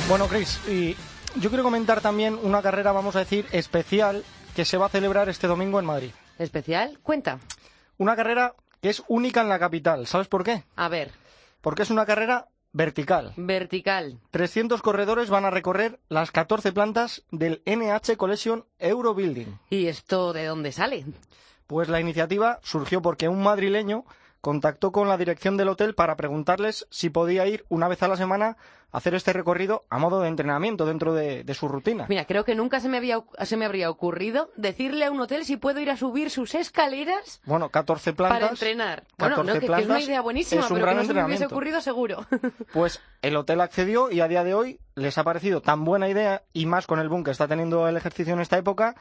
[0.08, 0.96] Bueno, Chris, y
[1.36, 4.24] yo quiero comentar también una carrera, vamos a decir, especial
[4.56, 6.12] que se va a celebrar este domingo en Madrid.
[6.38, 7.40] Especial, cuenta.
[7.98, 10.08] Una carrera que es única en la capital.
[10.08, 10.64] ¿Sabes por qué?
[10.76, 11.12] A ver,
[11.62, 13.34] Porque es una carrera vertical.
[13.38, 14.18] vertical.
[14.32, 19.60] 300 corredores van a recorrer las 14 plantas del NH Collection Eurobuilding.
[19.70, 21.06] ¿Y esto de dónde sale?
[21.68, 24.06] Pues la iniciativa surgió porque un madrileño
[24.42, 28.18] contactó con la dirección del hotel para preguntarles si podía ir una vez a la
[28.18, 28.58] semana
[28.92, 32.08] a hacer este recorrido a modo de entrenamiento dentro de, de su rutina.
[32.10, 35.46] Mira, creo que nunca se me, había, se me habría ocurrido decirle a un hotel
[35.46, 38.40] si puedo ir a subir sus escaleras Bueno, 14 plantas.
[38.40, 39.04] para entrenar.
[39.18, 41.24] Bueno, 14 no, que, que es una idea buenísima, un pero que no se me
[41.26, 42.26] hubiese ocurrido seguro.
[42.74, 46.44] Pues el hotel accedió y a día de hoy les ha parecido tan buena idea
[46.54, 48.96] y más con el boom que está teniendo el ejercicio en esta época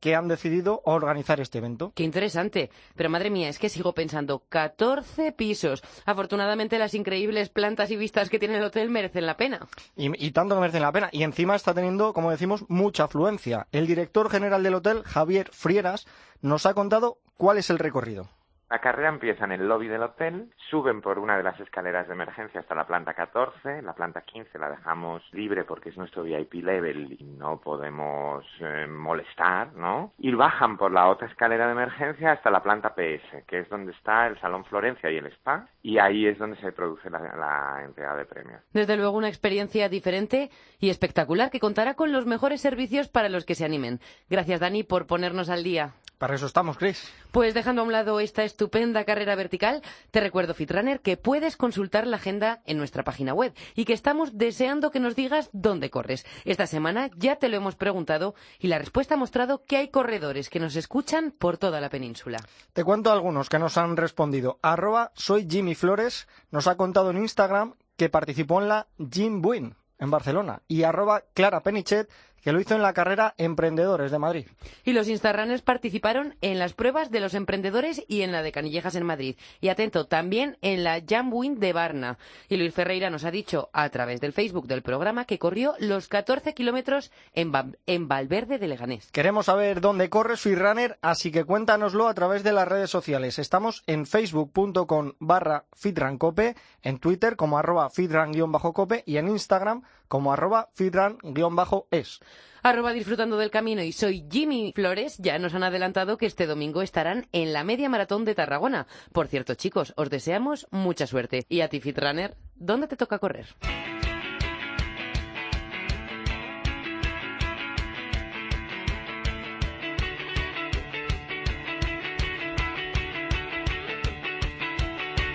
[0.00, 1.92] que han decidido organizar este evento.
[1.94, 2.70] Qué interesante.
[2.94, 5.82] Pero madre mía, es que sigo pensando, 14 pisos.
[6.04, 9.66] Afortunadamente las increíbles plantas y vistas que tiene el hotel merecen la pena.
[9.96, 11.08] Y, y tanto que merecen la pena.
[11.12, 13.66] Y encima está teniendo, como decimos, mucha afluencia.
[13.72, 16.06] El director general del hotel, Javier Frieras,
[16.40, 18.28] nos ha contado cuál es el recorrido.
[18.70, 22.14] La carrera empieza en el lobby del hotel, suben por una de las escaleras de
[22.14, 26.54] emergencia hasta la planta 14, la planta 15 la dejamos libre porque es nuestro VIP
[26.54, 30.12] level y no podemos eh, molestar, ¿no?
[30.18, 33.92] Y bajan por la otra escalera de emergencia hasta la planta PS, que es donde
[33.92, 37.84] está el Salón Florencia y el Spa, y ahí es donde se produce la, la
[37.84, 38.62] entrega de premios.
[38.72, 40.50] Desde luego una experiencia diferente
[40.80, 44.00] y espectacular que contará con los mejores servicios para los que se animen.
[44.30, 45.92] Gracias Dani por ponernos al día.
[46.24, 47.12] Para eso estamos, Chris.
[47.32, 52.06] Pues dejando a un lado esta estupenda carrera vertical, te recuerdo, Fitrunner, que puedes consultar
[52.06, 56.24] la agenda en nuestra página web y que estamos deseando que nos digas dónde corres.
[56.46, 60.48] Esta semana ya te lo hemos preguntado y la respuesta ha mostrado que hay corredores
[60.48, 62.38] que nos escuchan por toda la península.
[62.72, 64.58] Te cuento algunos que nos han respondido.
[64.62, 69.76] Arroba soy Jimmy Flores nos ha contado en Instagram que participó en la Jim Buin
[69.98, 72.08] en Barcelona y arroba Clara Penichet
[72.44, 74.46] que lo hizo en la carrera Emprendedores de Madrid.
[74.84, 78.94] Y los Instarunners participaron en las pruebas de los emprendedores y en la de Canillejas
[78.94, 79.36] en Madrid.
[79.60, 82.18] Y atento, también en la Jambuin de Barna.
[82.48, 86.06] Y Luis Ferreira nos ha dicho a través del Facebook del programa que corrió los
[86.08, 89.10] 14 kilómetros en, Va- en Valverde de Leganés.
[89.10, 93.38] Queremos saber dónde corre Runner, así que cuéntanoslo a través de las redes sociales.
[93.38, 100.70] Estamos en facebook.com barra fitrancope, en Twitter como arroba fitran-cope y en Instagram como arroba
[100.74, 102.20] fitran-es.
[102.62, 105.18] Arroba disfrutando del camino y soy Jimmy Flores.
[105.18, 108.86] Ya nos han adelantado que este domingo estarán en la media maratón de Tarragona.
[109.12, 111.44] Por cierto, chicos, os deseamos mucha suerte.
[111.48, 113.46] Y a ti, Fitrunner, ¿dónde te toca correr?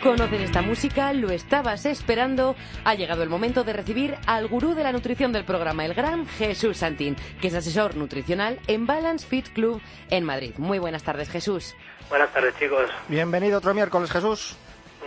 [0.10, 1.13] ¿Conoces esta música?
[1.13, 2.56] ¿Lo estabas esperando?
[2.84, 6.26] Ha llegado el momento de recibir al gurú de la nutrición del programa, el gran
[6.26, 10.56] Jesús Santín, que es asesor nutricional en Balance Fit Club en Madrid.
[10.58, 11.76] Muy buenas tardes, Jesús.
[12.10, 12.89] Buenas tardes, chicos.
[13.08, 14.58] Bienvenido otro miércoles, Jesús.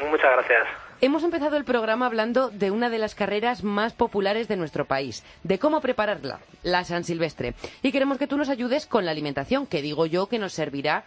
[0.09, 0.69] Muchas gracias.
[1.01, 5.25] Hemos empezado el programa hablando de una de las carreras más populares de nuestro país,
[5.43, 7.55] de cómo prepararla, la San Silvestre.
[7.83, 11.03] Y queremos que tú nos ayudes con la alimentación, que digo yo que nos servirá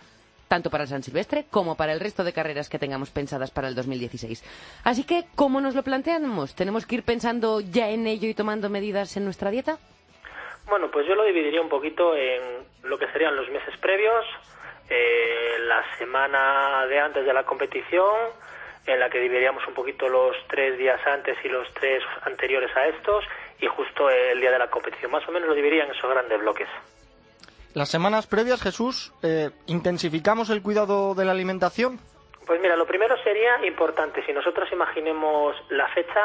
[0.47, 3.67] tanto para el San Silvestre como para el resto de carreras que tengamos pensadas para
[3.67, 4.43] el 2016.
[4.83, 6.55] Así que, ¿cómo nos lo planteamos?
[6.55, 9.77] ¿Tenemos que ir pensando ya en ello y tomando medidas en nuestra dieta?
[10.67, 14.25] Bueno, pues yo lo dividiría un poquito en lo que serían los meses previos,
[14.89, 18.15] eh, la semana de antes de la competición,
[18.85, 22.87] en la que dividiríamos un poquito los tres días antes y los tres anteriores a
[22.87, 23.25] estos,
[23.59, 25.11] y justo el día de la competición.
[25.11, 26.67] Más o menos lo dividiría en esos grandes bloques.
[27.75, 31.99] Las semanas previas, Jesús, eh, intensificamos el cuidado de la alimentación.
[32.47, 36.23] Pues mira, lo primero sería importante, si nosotros imaginemos la fecha,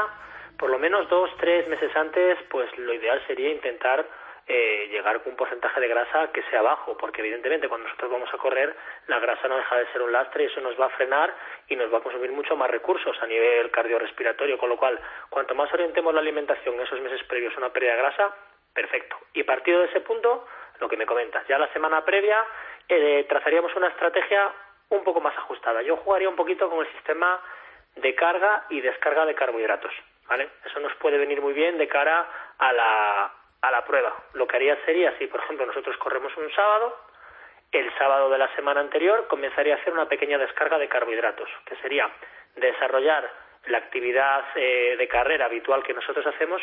[0.57, 4.07] por lo menos dos, tres meses antes, pues lo ideal sería intentar
[4.47, 8.29] eh, llegar con un porcentaje de grasa que sea bajo, porque evidentemente cuando nosotros vamos
[8.33, 8.77] a correr,
[9.09, 11.35] la grasa no deja de ser un lastre y eso nos va a frenar
[11.67, 15.57] y nos va a consumir mucho más recursos a nivel cardiorrespiratorio, con lo cual, cuanto
[15.57, 18.37] más orientemos la alimentación en esos meses previos a una pérdida de grasa,
[18.73, 19.17] perfecto.
[19.35, 20.47] Y partido de ese punto,
[20.81, 22.45] lo que me comentas, ya la semana previa
[22.89, 24.51] eh, trazaríamos una estrategia
[24.89, 25.83] un poco más ajustada.
[25.83, 27.41] Yo jugaría un poquito con el sistema
[27.97, 29.93] de carga y descarga de carbohidratos,
[30.29, 30.49] ¿vale?
[30.65, 32.27] Eso nos puede venir muy bien de cara
[32.59, 34.15] a la, a la prueba.
[34.35, 36.97] Lo que haría sería, si por ejemplo nosotros corremos un sábado,
[37.73, 41.77] el sábado de la semana anterior comenzaría a hacer una pequeña descarga de carbohidratos, que
[41.77, 42.11] sería
[42.57, 43.31] desarrollar
[43.67, 46.61] la actividad eh, de carrera habitual que nosotros hacemos,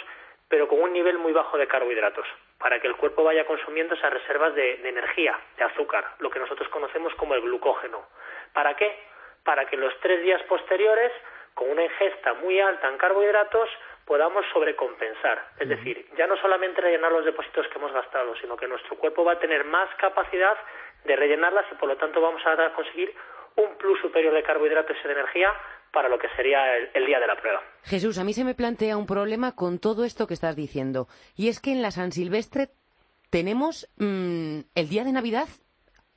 [0.49, 4.13] pero con un nivel muy bajo de carbohidratos, para que el cuerpo vaya consumiendo esas
[4.13, 8.05] reservas de, de energía, de azúcar, lo que nosotros conocemos como el glucógeno.
[8.53, 8.97] ¿Para qué?
[9.43, 11.11] Para que los tres días posteriores,
[11.53, 13.69] con una ingesta muy alta en carbohidratos,
[14.07, 15.49] podamos sobrecompensar.
[15.59, 19.25] Es decir, ya no solamente rellenar los depósitos que hemos gastado, sino que nuestro cuerpo
[19.25, 20.57] va a tener más capacidad
[21.03, 23.13] de rellenarlas y por lo tanto vamos a conseguir
[23.57, 25.53] un plus superior de carbohidratos y de energía
[25.93, 27.61] para lo que sería el, el día de la prueba.
[27.83, 31.07] Jesús, a mí se me plantea un problema con todo esto que estás diciendo.
[31.35, 32.69] Y es que en la San Silvestre
[33.29, 35.47] tenemos mm, el día de Navidad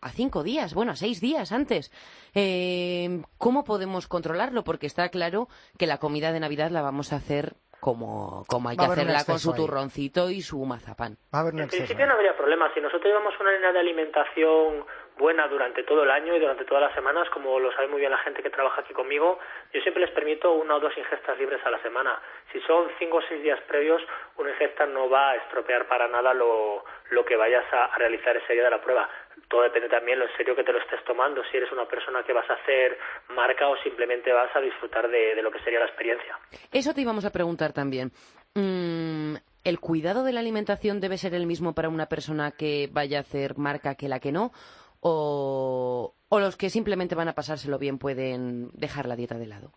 [0.02, 1.92] a cinco días, bueno, a seis días antes.
[2.34, 4.64] Eh, ¿Cómo podemos controlarlo?
[4.64, 8.76] Porque está claro que la comida de Navidad la vamos a hacer como, como hay
[8.76, 9.56] que Va hacerla con su ahí.
[9.56, 11.16] turroncito y su mazapán.
[11.34, 12.72] Va a haber un En principio no habría problema.
[12.74, 14.84] Si nosotros llevamos una línea de alimentación
[15.20, 18.10] buena durante todo el año y durante todas las semanas, como lo sabe muy bien
[18.10, 19.38] la gente que trabaja aquí conmigo,
[19.72, 22.18] yo siempre les permito una o dos ingestas libres a la semana.
[22.50, 24.02] Si son cinco o seis días previos,
[24.38, 28.54] una ingesta no va a estropear para nada lo, lo que vayas a, realizar ese
[28.54, 29.08] día de la prueba.
[29.48, 32.22] todo depende también lo en serio que te lo estés tomando, si eres una persona
[32.22, 35.80] que vas a hacer marca o simplemente vas a disfrutar de, de lo que sería
[35.80, 36.38] la experiencia.
[36.72, 38.10] Eso te íbamos a preguntar también.
[38.54, 43.18] Mm, ¿El cuidado de la alimentación debe ser el mismo para una persona que vaya
[43.18, 44.52] a hacer marca que la que no?
[45.00, 49.72] ¿O, los que simplemente van a pasárselo bien pueden dejar la dieta de lado?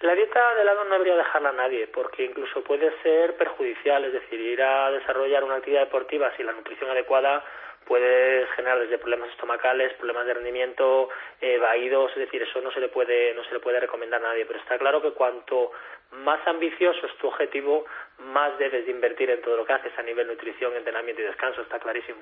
[0.00, 4.12] La dieta de lado no debería dejarla a nadie, porque incluso puede ser perjudicial, es
[4.12, 7.44] decir, ir a desarrollar una actividad deportiva sin la nutrición adecuada
[7.88, 11.08] puede generar desde problemas estomacales, problemas de rendimiento,
[11.40, 14.28] eh, vaídos, es decir, eso no se le puede no se le puede recomendar a
[14.28, 15.72] nadie, pero está claro que cuanto
[16.12, 17.86] más ambicioso es tu objetivo,
[18.18, 21.62] más debes de invertir en todo lo que haces a nivel nutrición, entrenamiento y descanso,
[21.62, 22.20] está clarísimo.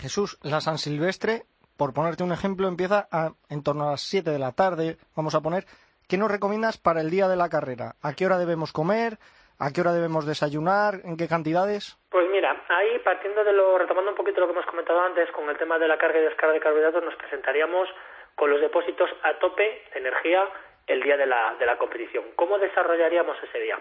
[0.00, 1.42] Jesús, la San Silvestre,
[1.76, 5.34] por ponerte un ejemplo, empieza a- en torno a las 7 de la tarde, vamos
[5.34, 5.64] a poner.
[6.08, 7.94] ¿Qué nos recomiendas para el día de la carrera?
[8.02, 9.18] ¿A qué hora debemos comer?
[9.58, 11.00] ¿A qué hora debemos desayunar?
[11.04, 11.96] ¿En qué cantidades?
[12.10, 15.48] Pues mira, ahí partiendo de lo, retomando un poquito lo que hemos comentado antes con
[15.48, 17.88] el tema de la carga y descarga de carbohidratos, nos presentaríamos
[18.34, 19.62] con los depósitos a tope
[19.94, 20.44] de energía
[20.86, 22.24] el día de la, de la competición.
[22.36, 23.78] ¿Cómo desarrollaríamos ese día?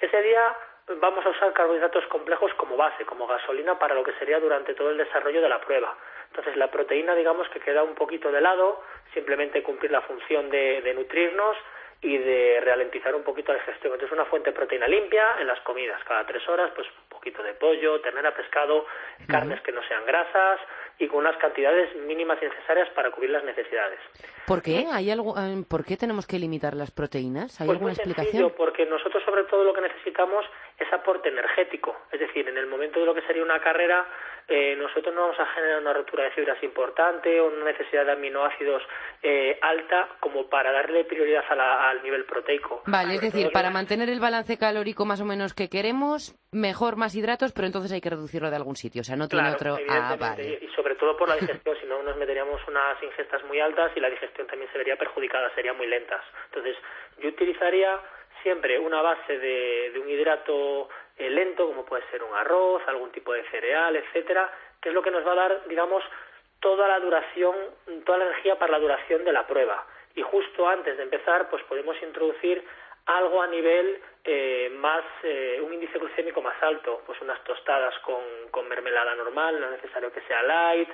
[0.00, 0.56] Ese día
[1.00, 4.90] vamos a usar carbohidratos complejos como base, como gasolina para lo que sería durante todo
[4.90, 5.96] el desarrollo de la prueba.
[6.28, 10.82] Entonces la proteína digamos que queda un poquito de lado, simplemente cumplir la función de,
[10.82, 11.56] de nutrirnos
[12.02, 13.94] y de ralentizar un poquito la digestión.
[13.94, 17.42] Entonces una fuente de proteína limpia en las comidas, cada tres horas pues un poquito
[17.42, 18.86] de pollo, ternera, pescado,
[19.26, 20.60] carnes que no sean grasas
[20.98, 23.98] y con unas cantidades mínimas y necesarias para cubrir las necesidades.
[24.46, 24.86] ¿Por qué?
[24.92, 27.60] ¿Hay algo, eh, ¿Por qué tenemos que limitar las proteínas?
[27.60, 28.32] ¿Hay Pues alguna muy explicación?
[28.32, 30.44] sencillo, porque nosotros sobre todo lo que necesitamos
[30.78, 31.96] es aporte energético.
[32.12, 34.06] Es decir, en el momento de lo que sería una carrera,
[34.48, 38.12] eh, nosotros no vamos a generar una rotura de fibras importante o una necesidad de
[38.12, 38.82] aminoácidos
[39.22, 42.82] eh, alta como para darle prioridad a la- al nivel proteico.
[42.86, 47.14] Vale, es decir, para mantener el balance calórico más o menos que queremos, mejor más
[47.14, 49.00] hidratos, pero entonces hay que reducirlo de algún sitio.
[49.00, 49.78] O sea, no tiene otro.
[49.88, 50.58] Ah, vale.
[50.62, 54.00] y sobre todo por la digestión, si no nos meteríamos unas ingestas muy altas y
[54.00, 56.22] la digestión también se vería perjudicada, serían muy lentas.
[56.46, 56.76] Entonces,
[57.18, 57.98] yo utilizaría
[58.46, 63.32] siempre una base de, un hidrato eh, lento, como puede ser un arroz, algún tipo
[63.32, 64.48] de cereal, etcétera,
[64.80, 66.04] que es lo que nos va a dar, digamos,
[66.60, 67.56] toda la duración,
[68.04, 69.84] toda la energía para la duración de la prueba.
[70.14, 72.62] Y justo antes de empezar, pues podemos introducir
[73.06, 78.22] algo a nivel eh, más, eh, un índice glucémico más alto, pues unas tostadas con,
[78.52, 80.88] con mermelada normal, no es necesario que sea light,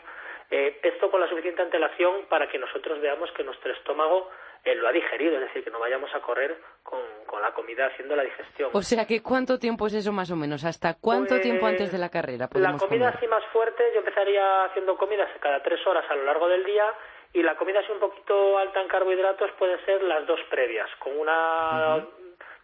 [0.50, 4.30] eh, esto con la suficiente antelación para que nosotros veamos que nuestro estómago
[4.64, 7.86] eh, lo ha digerido, es decir, que no vayamos a correr con, con la comida
[7.86, 8.70] haciendo la digestión.
[8.72, 10.64] O sea, que ¿cuánto tiempo es eso más o menos?
[10.64, 13.16] ¿Hasta cuánto Pues, tiempo antes de la carrera La podemos comida comer?
[13.16, 16.86] así más fuerte, yo empezaría haciendo comidas cada tres horas a lo largo del día
[17.32, 21.18] y la comida así un poquito alta en carbohidratos puede ser las dos previas, con
[21.18, 22.06] una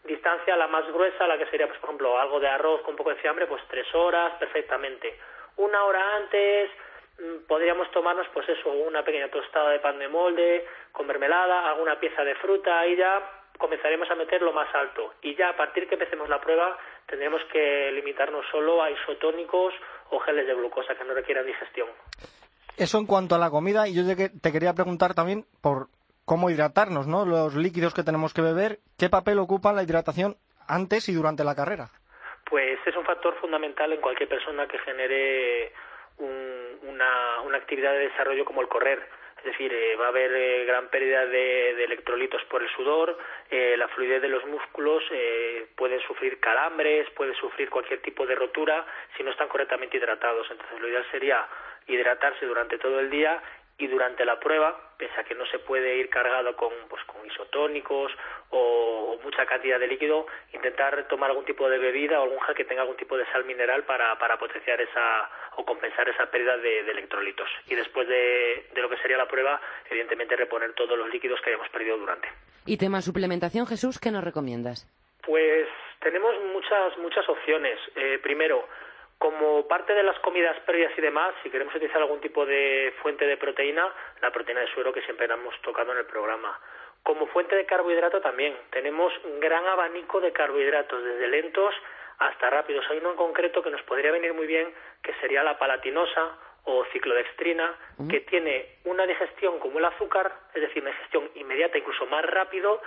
[0.05, 2.97] distancia la más gruesa, la que sería, pues, por ejemplo, algo de arroz con un
[2.97, 5.19] poco de fiambre, pues tres horas perfectamente.
[5.57, 6.71] Una hora antes
[7.47, 12.23] podríamos tomarnos, pues eso, una pequeña tostada de pan de molde con mermelada, alguna pieza
[12.25, 13.23] de fruta y ya
[13.59, 15.15] comenzaremos a meter lo más alto.
[15.23, 19.75] Y ya a partir que empecemos la prueba tendremos que limitarnos solo a isotónicos
[20.11, 21.89] o geles de glucosa que no requieran digestión.
[22.77, 25.89] Eso en cuanto a la comida, y yo te quería preguntar también por
[26.25, 27.25] cómo hidratarnos, ¿no?
[27.25, 30.37] Los líquidos que tenemos que beber, ¿qué papel ocupa la hidratación
[30.69, 31.91] antes y durante la carrera?
[32.49, 35.73] Pues es un factor fundamental en cualquier persona que genere
[36.19, 39.01] un- una, una actividad de desarrollo como el correr.
[39.39, 43.17] Es decir, eh, va a haber eh, gran pérdida de, electrolitos por el sudor,
[43.51, 48.35] eh, la fluidez de los músculos, eh, pueden sufrir calambres, puede sufrir cualquier tipo de
[48.35, 48.85] rotura
[49.17, 50.51] si no están correctamente hidratados.
[50.51, 51.47] Entonces, lo ideal sería
[51.87, 53.41] hidratarse durante todo el día
[53.79, 57.25] y durante la prueba, pese a que no se puede ir cargado con, pues, con
[57.25, 58.13] isotónicos
[58.51, 62.65] o, o mucha cantidad de líquido, intentar tomar algún tipo de bebida o algún que
[62.65, 66.83] tenga algún tipo de sal mineral para, para potenciar esa o compensar esa pérdida de,
[66.83, 67.49] de electrolitos.
[67.69, 71.51] Y después de, de lo que sería la prueba, evidentemente reponer todos los líquidos que
[71.51, 72.29] hayamos perdido durante.
[72.67, 74.87] Y tema suplementación, Jesús, ¿qué nos recomiendas?
[75.23, 75.69] Pues
[76.01, 77.79] tenemos muchas muchas opciones.
[77.97, 78.67] Eh, primero,
[79.19, 83.27] como parte de las comidas previas y demás, si queremos utilizar algún tipo de fuente
[83.27, 86.59] de proteína, la proteína de suero que siempre hemos tocado en el programa.
[87.03, 91.75] Como fuente de carbohidrato también tenemos un gran abanico de carbohidratos, desde lentos
[92.19, 92.85] hasta rápidos.
[92.91, 96.85] Hay uno en concreto que nos podría venir muy bien, que sería la palatinosa o
[96.93, 97.75] ciclodextrina,
[98.11, 102.83] que tiene una digestión como el azúcar, es decir, una digestión inmediata, incluso más rápido,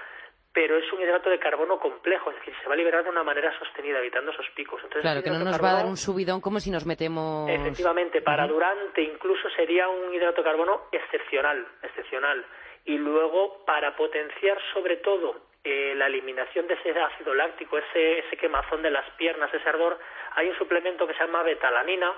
[0.53, 3.23] pero es un hidrato de carbono complejo, es decir, se va a liberar de una
[3.23, 4.81] manera sostenida, evitando esos picos.
[4.83, 7.49] Entonces, Claro, que no nos va a dar un subidón como si nos metemos...
[7.49, 12.45] Efectivamente, para durante incluso sería un hidrato de carbono excepcional, excepcional.
[12.83, 18.35] Y luego, para potenciar sobre todo eh, la eliminación de ese ácido láctico, ese, ese
[18.35, 19.99] quemazón de las piernas, ese ardor,
[20.35, 22.11] hay un suplemento que se llama betalanina,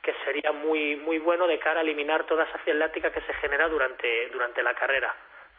[0.00, 3.32] que sería muy muy bueno de cara a eliminar toda esa saciedad láctica que se
[3.34, 5.14] genera durante durante la carrera.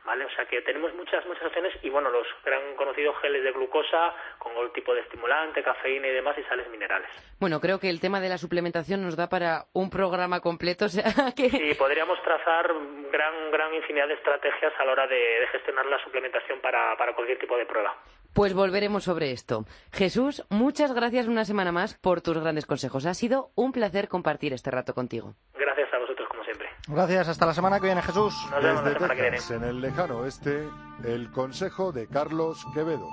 [0.05, 0.25] ¿Vale?
[0.25, 4.13] O sea que tenemos muchas muchas opciones y bueno, los gran conocidos geles de glucosa
[4.37, 7.09] con todo tipo de estimulante, cafeína y demás y sales minerales.
[7.39, 10.89] Bueno, creo que el tema de la suplementación nos da para un programa completo, o
[10.89, 11.03] sea
[11.35, 11.49] que...
[11.49, 12.71] Sí, podríamos trazar
[13.11, 17.13] gran gran infinidad de estrategias a la hora de, de gestionar la suplementación para, para
[17.13, 17.95] cualquier tipo de prueba.
[18.35, 19.63] Pues volveremos sobre esto.
[19.93, 23.05] Jesús, muchas gracias una semana más por tus grandes consejos.
[23.05, 25.35] Ha sido un placer compartir este rato contigo.
[25.53, 26.67] Gracias a vosotros como siempre.
[26.87, 28.35] Gracias, hasta la semana que viene, Jesús.
[28.51, 29.31] Nos vemos la Desde.
[29.31, 30.69] Texas, en el lejano oeste,
[31.03, 33.09] el consejo de Carlos Quevedo.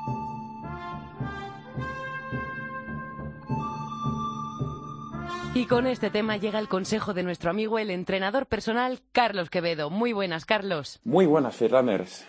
[5.54, 9.90] Y con este tema llega el consejo de nuestro amigo, el entrenador personal, Carlos Quevedo.
[9.90, 11.00] Muy buenas, Carlos.
[11.04, 12.26] Muy buenas, Ferramers.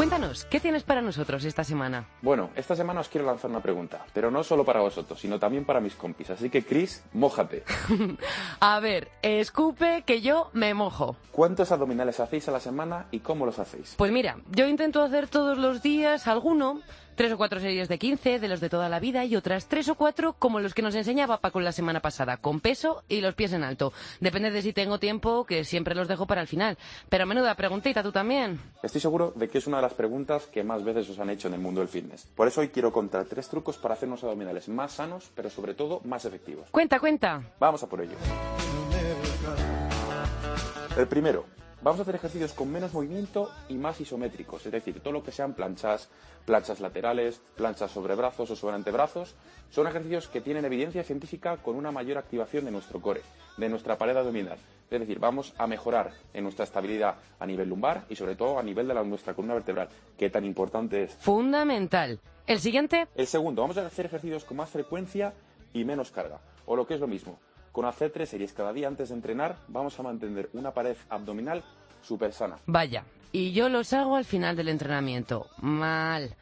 [0.00, 2.08] Cuéntanos, ¿qué tienes para nosotros esta semana?
[2.22, 5.66] Bueno, esta semana os quiero lanzar una pregunta, pero no solo para vosotros, sino también
[5.66, 6.30] para mis compis.
[6.30, 7.64] Así que, Chris, mójate.
[8.60, 11.16] A ver, escupe que yo me mojo.
[11.32, 13.94] ¿Cuántos abdominales hacéis a la semana y cómo los hacéis?
[13.98, 16.80] Pues mira, yo intento hacer todos los días alguno,
[17.20, 19.90] tres o cuatro series de 15, de los de toda la vida, y otras tres
[19.90, 23.34] o cuatro como los que nos enseñaba Paco la semana pasada, con peso y los
[23.34, 23.92] pies en alto.
[24.20, 26.78] Depende de si tengo tiempo, que siempre los dejo para el final.
[27.10, 28.58] Pero menuda preguntita, tú también.
[28.82, 31.48] Estoy seguro de que es una de las preguntas que más veces os han hecho
[31.48, 32.24] en el mundo del fitness.
[32.34, 35.74] Por eso hoy quiero contar tres trucos para hacer unos abdominales más sanos, pero sobre
[35.74, 36.70] todo más efectivos.
[36.70, 37.42] Cuenta, cuenta.
[37.58, 38.16] Vamos a por ello.
[40.96, 41.44] El primero,
[41.82, 45.32] vamos a hacer ejercicios con menos movimiento y más isométricos, es decir, todo lo que
[45.32, 46.08] sean planchas,
[46.44, 49.34] planchas laterales, planchas sobre brazos o sobre antebrazos,
[49.70, 53.22] son ejercicios que tienen evidencia científica con una mayor activación de nuestro core,
[53.56, 54.58] de nuestra pared abdominal.
[54.90, 58.62] Es decir, vamos a mejorar en nuestra estabilidad a nivel lumbar y sobre todo a
[58.62, 61.14] nivel de la, nuestra columna vertebral, que tan importante es.
[61.14, 62.18] Fundamental.
[62.46, 65.32] El siguiente, El segundo, vamos a hacer ejercicios con más frecuencia
[65.72, 66.40] y menos carga.
[66.66, 67.38] O lo que es lo mismo,
[67.72, 71.62] con hacer tres series cada día antes de entrenar, vamos a mantener una pared abdominal
[72.02, 72.56] súper sana.
[72.66, 73.04] vaya.
[73.32, 75.46] Y yo los hago al final del entrenamiento.
[75.60, 76.34] Mal.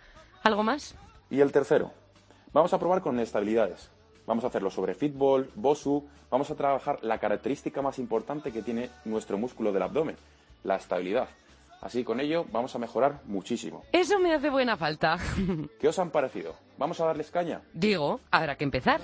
[0.42, 0.94] ¿Algo más?
[1.28, 1.92] Y el tercero,
[2.52, 3.90] vamos a probar con estabilidades.
[4.26, 8.88] Vamos a hacerlo sobre fitball, bosu, vamos a trabajar la característica más importante que tiene
[9.04, 10.16] nuestro músculo del abdomen,
[10.64, 11.28] la estabilidad.
[11.82, 13.84] Así con ello vamos a mejorar muchísimo.
[13.92, 15.18] Eso me hace buena falta.
[15.78, 16.54] ¿Qué os han parecido?
[16.78, 17.60] ¿Vamos a darles caña?
[17.74, 19.00] Digo, habrá que empezar.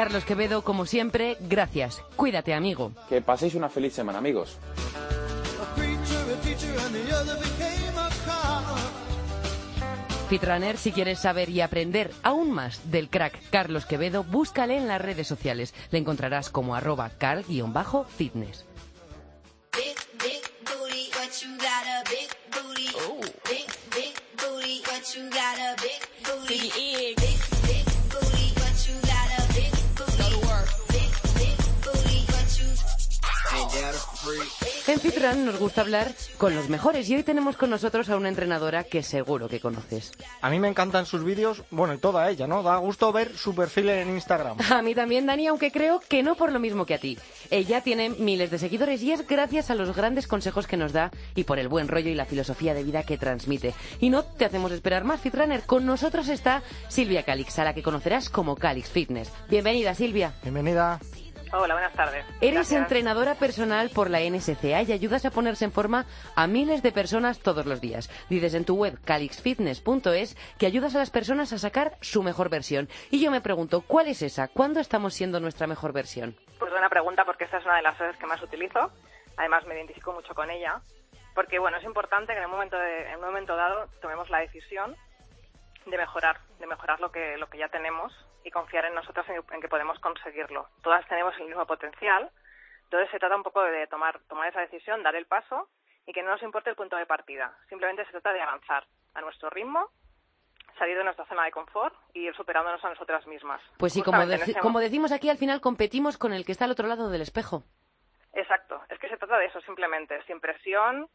[0.00, 2.02] Carlos Quevedo, como siempre, gracias.
[2.16, 2.92] Cuídate, amigo.
[3.10, 4.56] Que paséis una feliz semana, amigos.
[10.30, 15.02] Fitrunner, si quieres saber y aprender aún más del crack Carlos Quevedo, búscale en las
[15.02, 15.74] redes sociales.
[15.90, 18.64] Le encontrarás como arroba car-fitness.
[26.48, 27.29] Big,
[34.86, 38.28] En Fitrun nos gusta hablar con los mejores y hoy tenemos con nosotros a una
[38.28, 40.12] entrenadora que seguro que conoces.
[40.42, 42.62] A mí me encantan sus vídeos, bueno, y toda ella, ¿no?
[42.62, 44.58] Da gusto ver su perfil en Instagram.
[44.70, 47.18] A mí también, Dani, aunque creo que no por lo mismo que a ti.
[47.50, 51.10] Ella tiene miles de seguidores y es gracias a los grandes consejos que nos da
[51.34, 53.74] y por el buen rollo y la filosofía de vida que transmite.
[54.00, 55.62] Y no te hacemos esperar más, Fitrunner.
[55.62, 59.30] Con nosotros está Silvia Calix, a la que conocerás como Calix Fitness.
[59.48, 60.34] Bienvenida, Silvia.
[60.42, 61.00] Bienvenida.
[61.52, 62.24] Hola, buenas tardes.
[62.40, 62.80] Eres Gracias.
[62.80, 67.40] entrenadora personal por la NSCA y ayudas a ponerse en forma a miles de personas
[67.40, 68.08] todos los días.
[68.28, 72.88] Dices en tu web calixfitness.es que ayudas a las personas a sacar su mejor versión.
[73.10, 74.46] Y yo me pregunto, ¿cuál es esa?
[74.46, 76.36] ¿Cuándo estamos siendo nuestra mejor versión?
[76.60, 78.92] Pues buena pregunta porque esta es una de las frases que más utilizo.
[79.36, 80.80] Además me identifico mucho con ella.
[81.34, 84.38] Porque bueno, es importante que en un momento, de- en un momento dado tomemos la
[84.38, 84.94] decisión
[85.86, 88.12] de mejorar, de mejorar lo que, lo que ya tenemos
[88.44, 90.68] y confiar en nosotras en, en que podemos conseguirlo.
[90.82, 92.30] Todas tenemos el mismo potencial.
[92.84, 95.68] Entonces se trata un poco de tomar, tomar esa decisión, dar el paso
[96.06, 97.56] y que no nos importe el punto de partida.
[97.68, 98.84] Simplemente se trata de avanzar
[99.14, 99.88] a nuestro ritmo,
[100.78, 103.60] salir de nuestra zona de confort y ir superándonos a nosotras mismas.
[103.78, 106.64] Pues sí, como, deci- ese como decimos aquí, al final competimos con el que está
[106.64, 107.62] al otro lado del espejo.
[108.32, 111.08] Exacto, es que se trata de eso simplemente, sin presión,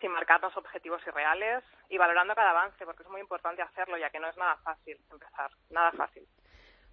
[0.00, 4.18] sin marcarnos objetivos irreales y valorando cada avance, porque es muy importante hacerlo, ya que
[4.20, 6.26] no es nada fácil empezar, nada fácil.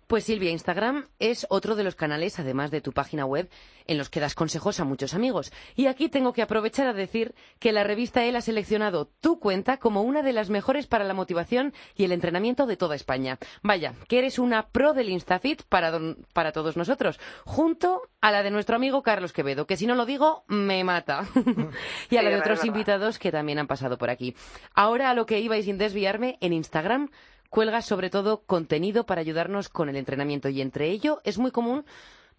[0.09, 3.47] Pues Silvia, Instagram es otro de los canales, además de tu página web,
[3.85, 5.51] en los que das consejos a muchos amigos.
[5.75, 9.77] Y aquí tengo que aprovechar a decir que la revista EL ha seleccionado tu cuenta
[9.77, 13.37] como una de las mejores para la motivación y el entrenamiento de toda España.
[13.61, 18.41] Vaya, que eres una pro del Instafit para, don- para todos nosotros, junto a la
[18.41, 21.27] de nuestro amigo Carlos Quevedo, que si no lo digo, me mata.
[22.09, 24.35] y a la de otros invitados que también han pasado por aquí.
[24.73, 27.11] Ahora a lo que iba y sin desviarme, en Instagram
[27.49, 31.85] cuelgas sobre todo contenido para ayudarnos con el entrenamiento y entre ello es muy común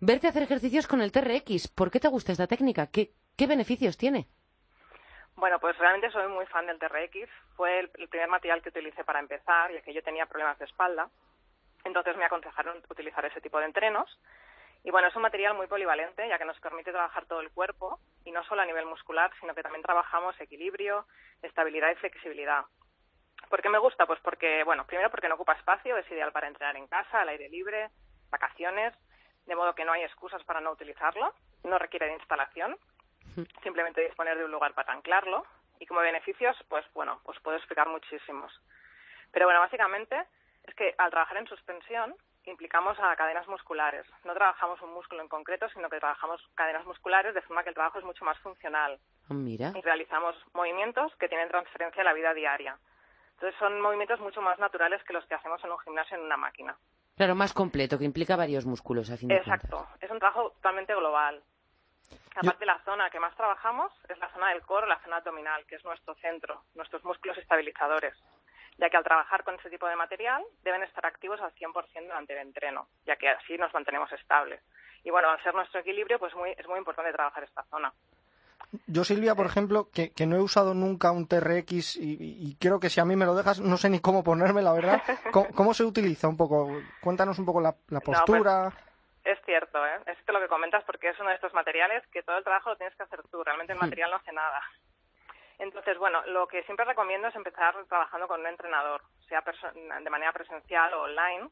[0.00, 1.68] verte hacer ejercicios con el TRX.
[1.68, 2.86] ¿Por qué te gusta esta técnica?
[2.86, 4.28] ¿Qué, qué beneficios tiene?
[5.36, 7.28] Bueno, pues realmente soy muy fan del TRX.
[7.56, 10.66] Fue el, el primer material que utilicé para empezar, ya que yo tenía problemas de
[10.66, 11.08] espalda.
[11.84, 14.18] Entonces me aconsejaron utilizar ese tipo de entrenos.
[14.82, 18.00] Y bueno, es un material muy polivalente, ya que nos permite trabajar todo el cuerpo,
[18.24, 21.06] y no solo a nivel muscular, sino que también trabajamos equilibrio,
[21.42, 22.64] estabilidad y flexibilidad.
[23.48, 24.06] ¿Por qué me gusta?
[24.06, 27.28] Pues porque, bueno, primero porque no ocupa espacio, es ideal para entrenar en casa, al
[27.30, 27.90] aire libre,
[28.30, 28.94] vacaciones,
[29.46, 31.34] de modo que no hay excusas para no utilizarlo,
[31.64, 32.76] no requiere de instalación,
[33.62, 35.44] simplemente disponer de un lugar para anclarlo,
[35.78, 38.52] y como beneficios, pues bueno, os puedo explicar muchísimos.
[39.32, 40.16] Pero bueno, básicamente
[40.64, 42.14] es que al trabajar en suspensión
[42.44, 44.06] implicamos a cadenas musculares.
[44.24, 47.74] No trabajamos un músculo en concreto, sino que trabajamos cadenas musculares de forma que el
[47.74, 49.72] trabajo es mucho más funcional Ah, Mira.
[49.74, 52.76] y realizamos movimientos que tienen transferencia a la vida diaria.
[53.40, 56.36] Entonces son movimientos mucho más naturales que los que hacemos en un gimnasio en una
[56.36, 56.76] máquina.
[57.16, 59.64] Claro, más completo, que implica varios músculos, a fin de cuentas.
[59.64, 61.42] Exacto, es un trabajo totalmente global.
[62.36, 65.76] Aparte, la zona que más trabajamos es la zona del core, la zona abdominal, que
[65.76, 68.14] es nuestro centro, nuestros músculos estabilizadores,
[68.76, 72.34] ya que al trabajar con ese tipo de material deben estar activos al 100% durante
[72.34, 74.60] el entreno, ya que así nos mantenemos estables.
[75.02, 77.90] Y bueno, al ser nuestro equilibrio, pues muy, es muy importante trabajar esta zona.
[78.86, 82.78] Yo, Silvia, por ejemplo, que, que no he usado nunca un TRX y, y creo
[82.78, 85.02] que si a mí me lo dejas, no sé ni cómo ponerme, la verdad.
[85.32, 86.70] ¿Cómo, cómo se utiliza un poco?
[87.00, 88.72] Cuéntanos un poco la, la pues, postura.
[89.24, 90.00] Es cierto, ¿eh?
[90.06, 92.76] es lo que comentas porque es uno de estos materiales que todo el trabajo lo
[92.76, 94.62] tienes que hacer tú, realmente el material no hace nada.
[95.58, 99.44] Entonces, bueno, lo que siempre recomiendo es empezar trabajando con un entrenador, sea
[99.74, 101.50] de manera presencial o online,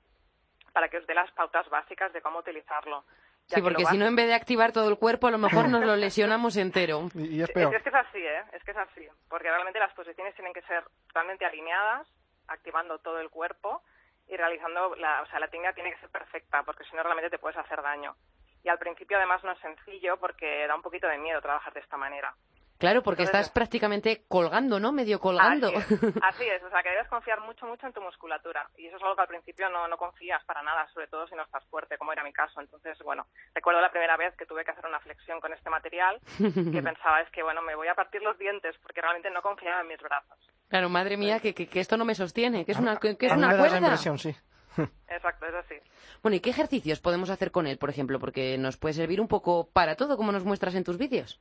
[0.72, 3.04] para que os dé las pautas básicas de cómo utilizarlo.
[3.48, 5.38] Ya Sí, que porque si no, en vez de activar todo el cuerpo, a lo
[5.38, 7.08] mejor nos lo lesionamos entero.
[7.14, 8.42] Y, es Es, es que es así, ¿eh?
[8.52, 9.08] Es que es así.
[9.28, 12.06] Porque realmente las posiciones tienen que ser totalmente alineadas,
[12.46, 13.82] activando todo el cuerpo
[14.28, 17.30] y realizando la, o sea, la técnica tiene que ser perfecta, porque si no realmente
[17.30, 18.14] te puedes hacer daño.
[18.62, 21.80] Y al principio además no es sencillo porque da un poquito de miedo trabajar de
[21.80, 22.34] esta manera.
[22.78, 24.92] Claro, porque Entonces- estás prácticamente colgando, ¿no?
[24.92, 25.66] Medio colgando.
[25.68, 28.68] Así es, así es, o sea que debes confiar mucho, mucho en tu musculatura.
[28.76, 31.34] Y eso es algo que al principio no, no confías para nada, sobre todo si
[31.34, 32.60] no estás fuerte, como era mi caso.
[32.60, 36.20] Entonces, bueno, recuerdo la primera vez que tuve que hacer una flexión con este material,
[36.38, 39.80] que pensaba, es que, bueno, me voy a partir los dientes, porque realmente no confiaba
[39.80, 40.38] en mis brazos.
[40.68, 43.26] Claro, madre mía, que, que- que esto no me sostiene, que es una, que, que
[43.26, 43.86] es a mí una me da esa cuerda.
[43.88, 44.36] impresión, sí.
[45.08, 45.74] Exacto, es así.
[46.22, 48.20] Bueno, ¿y qué ejercicios podemos hacer con él, por ejemplo?
[48.20, 51.40] Porque nos puede servir un poco para todo, como nos muestras en tus vídeos.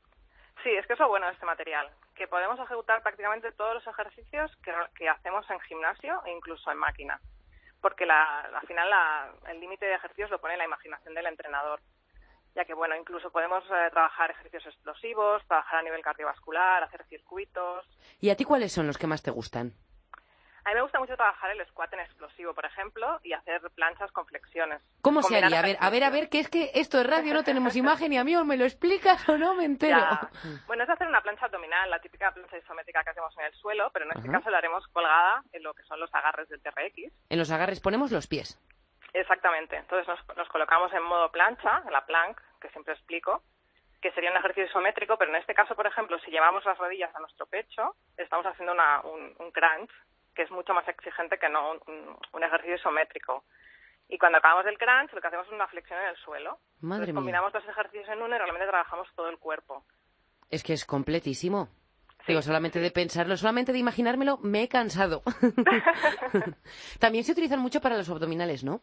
[0.63, 3.87] Sí, es que es lo bueno de este material, que podemos ejecutar prácticamente todos los
[3.87, 4.51] ejercicios
[4.95, 7.19] que, hacemos en gimnasio e incluso en máquina,
[7.81, 11.79] porque la, al final la- el límite de ejercicios lo pone la imaginación del entrenador,
[12.55, 17.85] ya que bueno, incluso podemos eh, trabajar ejercicios explosivos, trabajar a nivel cardiovascular, hacer circuitos.
[18.19, 19.73] ¿Y a ti cuáles son los que más te gustan?
[20.67, 24.11] A mí me gusta mucho trabajar el squat en explosivo, por ejemplo, y hacer planchas
[24.11, 24.81] con flexiones.
[25.01, 25.59] ¿Cómo se haría?
[25.59, 28.11] A ver, a ver, a ver, que es que esto es radio, no tenemos imagen
[28.11, 29.97] y a mí o me lo explicas o no me entero.
[29.97, 30.29] Ya.
[30.67, 33.89] Bueno, es hacer una plancha abdominal, la típica plancha isométrica que hacemos en el suelo,
[33.93, 34.39] pero en este Ajá.
[34.39, 37.13] caso la haremos colgada en lo que son los agarres del TRX.
[37.29, 38.59] En los agarres ponemos los pies.
[39.13, 39.77] Exactamente.
[39.77, 43.41] Entonces nos, nos colocamos en modo plancha, en la plank, que siempre explico,
[44.01, 47.15] que sería un ejercicio isométrico, pero en este caso, por ejemplo, si llevamos las rodillas
[47.15, 49.89] a nuestro pecho, estamos haciendo una- un, un crunch,
[50.37, 53.43] que es mucho más exigente que no un, un ejercicio isométrico.
[54.07, 56.59] Y cuando acabamos del crunch, lo que hacemos es una flexión en el suelo.
[56.79, 57.15] Madre Entonces mía.
[57.15, 59.83] combinamos dos ejercicios en uno y realmente trabajamos todo el cuerpo.
[60.51, 61.69] Es que es completísimo.
[62.27, 65.23] Digo, solamente de pensarlo, solamente de imaginármelo, me he cansado.
[66.99, 68.81] También se utilizan mucho para los abdominales, ¿no?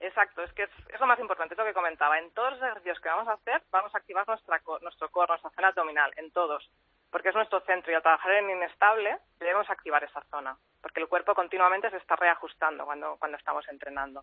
[0.00, 2.18] Exacto, es que es, es lo más importante, es lo que comentaba.
[2.18, 5.50] En todos los ejercicios que vamos a hacer, vamos a activar nuestra, nuestro core, nuestra
[5.50, 6.70] zona abdominal, en todos,
[7.10, 11.08] porque es nuestro centro y al trabajar en inestable debemos activar esa zona, porque el
[11.08, 14.22] cuerpo continuamente se está reajustando cuando, cuando estamos entrenando.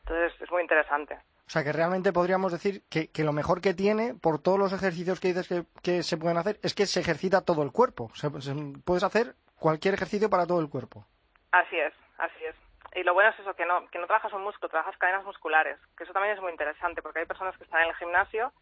[0.00, 1.14] Entonces es muy interesante.
[1.46, 4.72] O sea, que realmente podríamos decir que, que lo mejor que tiene, por todos los
[4.72, 8.10] ejercicios que dices que, que se pueden hacer, es que se ejercita todo el cuerpo.
[8.14, 11.04] Se- se- puedes hacer cualquier ejercicio para todo el cuerpo.
[11.52, 12.54] Así es, así es.
[12.94, 15.78] Y lo bueno es eso, que no, que no trabajas un músculo, trabajas cadenas musculares,
[15.96, 18.52] que eso también es muy interesante, porque hay personas que están en el gimnasio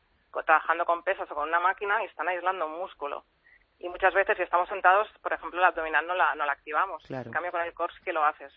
[0.45, 3.25] trabajando con pesas o con una máquina y están aislando un músculo.
[3.79, 7.03] Y muchas veces si estamos sentados, por ejemplo, el abdominal no la, no la activamos.
[7.07, 7.29] Claro.
[7.29, 8.53] En cambio, con el core sí que lo haces.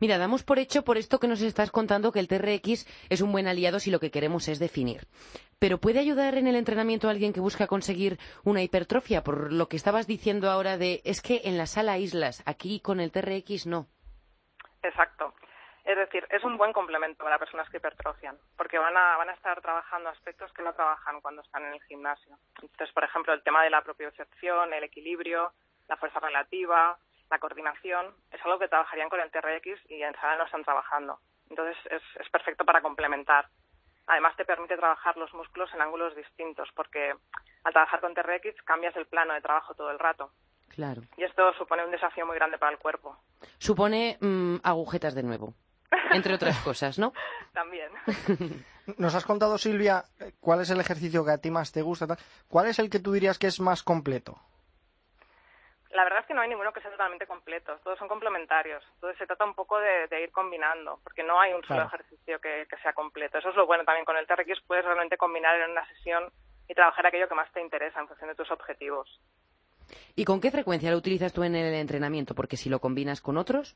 [0.00, 3.32] Mira, damos por hecho por esto que nos estás contando que el TRX es un
[3.32, 5.06] buen aliado si lo que queremos es definir.
[5.58, 9.24] Pero ¿puede ayudar en el entrenamiento a alguien que busca conseguir una hipertrofia?
[9.24, 13.00] Por lo que estabas diciendo ahora de es que en la sala islas, aquí con
[13.00, 13.88] el TRX no.
[14.84, 15.34] Exacto.
[15.88, 19.32] Es decir, es un buen complemento para personas que hipertrofian, porque van a, van a
[19.32, 22.36] estar trabajando aspectos que no trabajan cuando están en el gimnasio.
[22.60, 25.50] Entonces, por ejemplo, el tema de la propiocepción, el equilibrio,
[25.88, 26.98] la fuerza relativa,
[27.30, 31.20] la coordinación, es algo que trabajarían con el TRX y en sala no están trabajando.
[31.48, 33.48] Entonces, es, es perfecto para complementar.
[34.08, 37.14] Además, te permite trabajar los músculos en ángulos distintos, porque
[37.64, 40.32] al trabajar con TRX cambias el plano de trabajo todo el rato.
[40.68, 41.00] Claro.
[41.16, 43.16] Y esto supone un desafío muy grande para el cuerpo.
[43.56, 45.54] Supone mm, agujetas de nuevo,
[46.12, 47.12] entre otras cosas, ¿no?
[47.52, 47.90] También.
[48.98, 50.04] Nos has contado, Silvia,
[50.40, 52.06] cuál es el ejercicio que a ti más te gusta.
[52.06, 52.18] tal.
[52.48, 54.38] ¿Cuál es el que tú dirías que es más completo?
[55.90, 58.84] La verdad es que no hay ninguno que sea totalmente completo, todos son complementarios.
[58.94, 61.88] Entonces se trata un poco de, de ir combinando, porque no hay un solo Claro.
[61.88, 63.38] ejercicio que, que sea completo.
[63.38, 66.30] Eso es lo bueno también con el TRX, puedes realmente combinar en una sesión
[66.68, 69.08] y trabajar aquello que más te interesa en función de tus objetivos.
[70.14, 72.34] ¿Y con qué frecuencia lo utilizas tú en el entrenamiento?
[72.34, 73.74] Porque si lo combinas con otros,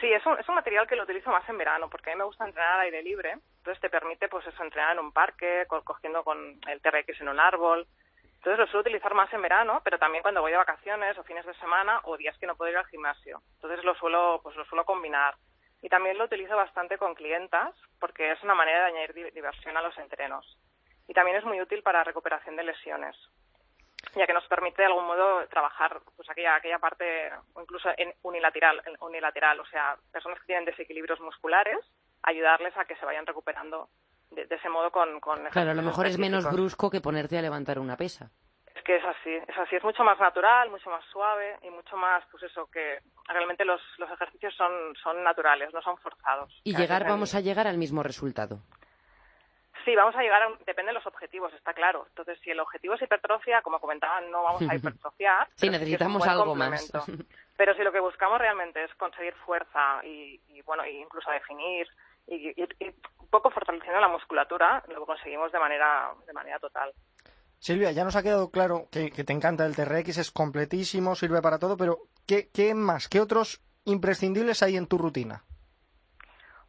[0.00, 2.18] Sí, es un, es un material que lo utilizo más en verano, porque a mí
[2.18, 5.64] me gusta entrenar al aire libre, entonces te permite pues eso, entrenar en un parque,
[5.68, 7.86] co- cogiendo con el TRX en un árbol.
[8.36, 11.46] Entonces lo suelo utilizar más en verano, pero también cuando voy de vacaciones o fines
[11.46, 13.40] de semana o días que no puedo ir al gimnasio.
[13.54, 15.34] Entonces lo suelo, pues lo suelo combinar.
[15.80, 19.76] Y también lo utilizo bastante con clientas, porque es una manera de añadir di- diversión
[19.76, 20.58] a los entrenos.
[21.08, 23.16] Y también es muy útil para recuperación de lesiones
[24.14, 28.12] ya que nos permite de algún modo trabajar pues aquella aquella parte o incluso en
[28.22, 31.78] unilateral en unilateral o sea personas que tienen desequilibrios musculares
[32.22, 33.88] ayudarles a que se vayan recuperando
[34.30, 37.38] de, de ese modo con, con claro, a lo mejor es menos brusco que ponerte
[37.38, 38.30] a levantar una pesa.
[38.74, 41.96] es que es así es así es mucho más natural mucho más suave y mucho
[41.96, 42.98] más pues eso que
[43.28, 47.66] realmente los, los ejercicios son son naturales no son forzados Y llegar, vamos a llegar
[47.66, 48.58] al mismo resultado.
[49.84, 52.06] Sí, vamos a llegar a depende de los objetivos, está claro.
[52.08, 55.48] Entonces, si el objetivo es hipertrofia, como comentaban, no vamos a hipertrofiar.
[55.56, 56.90] Sí, necesitamos algo más.
[57.56, 61.86] Pero si lo que buscamos realmente es conseguir fuerza y, y, bueno, y incluso definir
[62.26, 62.84] y, y- y
[63.18, 66.92] un poco fortaleciendo la musculatura, lo conseguimos de manera de manera total.
[67.58, 71.40] Silvia, ya nos ha quedado claro que, que te encanta el TRX, es completísimo, sirve
[71.42, 73.08] para todo, pero ¿qué, qué más?
[73.08, 75.44] ¿Qué otros imprescindibles hay en tu rutina?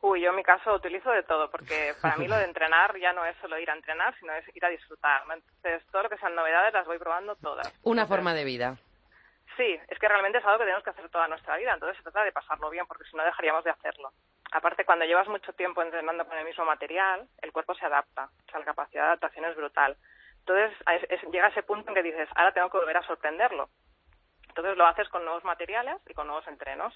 [0.01, 3.11] Uy, yo en mi caso utilizo de todo, porque para mí lo de entrenar ya
[3.13, 5.25] no es solo ir a entrenar, sino es ir a disfrutar.
[5.27, 5.33] ¿no?
[5.33, 7.73] Entonces, todo lo que sean novedades las voy probando todas.
[7.83, 8.77] Una forma de vida.
[9.57, 12.03] Sí, es que realmente es algo que tenemos que hacer toda nuestra vida, entonces se
[12.03, 14.11] trata de pasarlo bien, porque si no dejaríamos de hacerlo.
[14.51, 18.51] Aparte, cuando llevas mucho tiempo entrenando con el mismo material, el cuerpo se adapta, o
[18.51, 19.95] sea, la capacidad de adaptación es brutal.
[20.39, 23.69] Entonces, es- es- llega ese punto en que dices, ahora tengo que volver a sorprenderlo.
[24.49, 26.93] Entonces lo haces con nuevos materiales y con nuevos entrenos.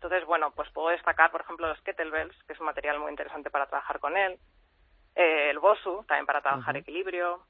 [0.00, 3.50] Entonces, bueno, pues puedo destacar, por ejemplo, los kettlebells, que es un material muy interesante
[3.50, 4.38] para trabajar con él.
[5.16, 7.42] Eh, el bosu, también para trabajar equilibrio.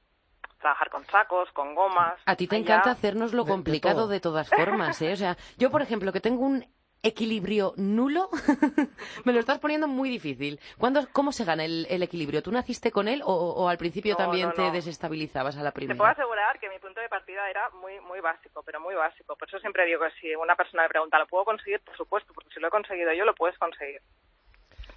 [0.59, 2.19] Trabajar con sacos, con gomas.
[2.27, 4.09] A ti te encanta hacernos lo de- de complicado todo.
[4.09, 5.13] de todas formas, ¿eh?
[5.13, 6.65] O sea, yo, por ejemplo, que tengo un
[7.03, 8.29] equilibrio nulo,
[9.25, 10.59] me lo estás poniendo muy difícil.
[10.79, 12.43] ¿Cuándo, ¿Cómo se gana el, el equilibrio?
[12.43, 15.71] ¿Tú naciste con él o, o al principio No, también no, te desestabilizabas a la
[15.73, 16.11] Te puedo primera?
[16.11, 19.37] asegurar que mi punto de partida era muy muy básico, pero muy básico.
[19.37, 21.81] Por eso siempre digo que si una persona me pregunta, ¿lo puedo conseguir?
[21.81, 24.01] Por supuesto, porque si lo he conseguido yo, lo puedes conseguir.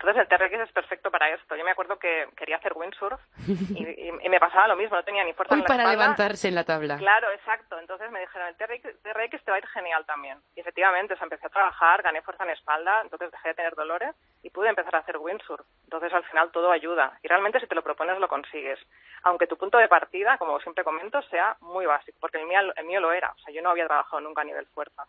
[0.01, 1.55] Entonces el TRX es perfecto para esto.
[1.55, 5.03] Yo me acuerdo que quería hacer windsurf y, y- y me pasaba lo mismo, no
[5.03, 6.03] tenía ni fuerza Uy, en la para espalda.
[6.03, 6.97] levantarse en la tabla.
[6.97, 7.77] Claro, exacto.
[7.79, 10.39] Entonces me dijeron, el TRX, TRX te va a ir genial también.
[10.55, 13.75] Y efectivamente, o sea, empecé a trabajar, gané fuerza en espalda, entonces dejé de tener
[13.75, 15.65] dolores y pude empezar a hacer windsurf.
[15.83, 17.19] Entonces al final todo ayuda.
[17.21, 18.79] Y realmente si te lo propones lo consigues.
[19.23, 22.85] Aunque tu punto de partida, como siempre comento, sea muy básico, porque el mío, el
[22.85, 23.31] mío lo era.
[23.35, 25.03] O sea, yo no había trabajado nunca a nivel fuerza.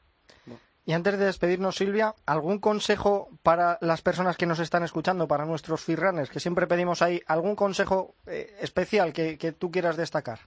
[0.84, 5.44] Y antes de despedirnos, Silvia, ¿algún consejo para las personas que nos están escuchando, para
[5.44, 10.40] nuestros firranes, que siempre pedimos ahí, algún consejo eh, especial que, que tú quieras destacar?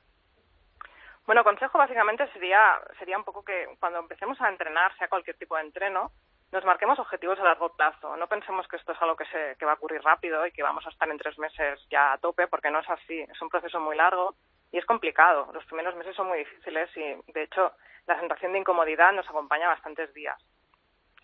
[1.26, 5.56] Bueno, consejo básicamente sería, sería un poco que cuando empecemos a entrenar, sea cualquier tipo
[5.56, 6.12] de entreno,
[6.52, 8.16] nos marquemos objetivos a largo plazo.
[8.16, 10.64] No pensemos que esto es algo que, se, que va a ocurrir rápido y que
[10.64, 13.22] vamos a estar en tres meses ya a tope, porque no es así.
[13.22, 14.36] Es un proceso muy largo
[14.72, 15.50] y es complicado.
[15.54, 17.72] Los primeros meses son muy difíciles y, de hecho,
[18.08, 20.38] la sensación de incomodidad nos acompaña bastantes días.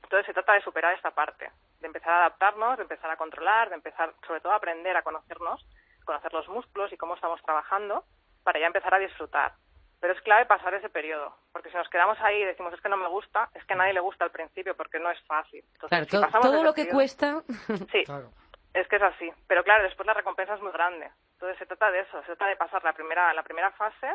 [0.03, 3.69] Entonces se trata de superar esta parte, de empezar a adaptarnos, de empezar a controlar,
[3.69, 5.65] de empezar sobre todo a aprender a conocernos,
[6.05, 8.03] conocer los músculos y cómo estamos trabajando
[8.43, 9.53] para ya empezar a disfrutar.
[9.99, 12.89] Pero es clave pasar ese periodo, porque si nos quedamos ahí y decimos es que
[12.89, 15.63] no me gusta, es que a nadie le gusta al principio porque no es fácil.
[15.73, 17.43] Entonces, Claro, si todo ese lo que periodo- cuesta.
[17.91, 18.03] Sí,
[18.73, 19.31] es que es así.
[19.47, 21.11] Pero claro, después la recompensa es muy grande.
[21.33, 24.07] Entonces se trata de eso, se trata de pasar la primera, la primera fase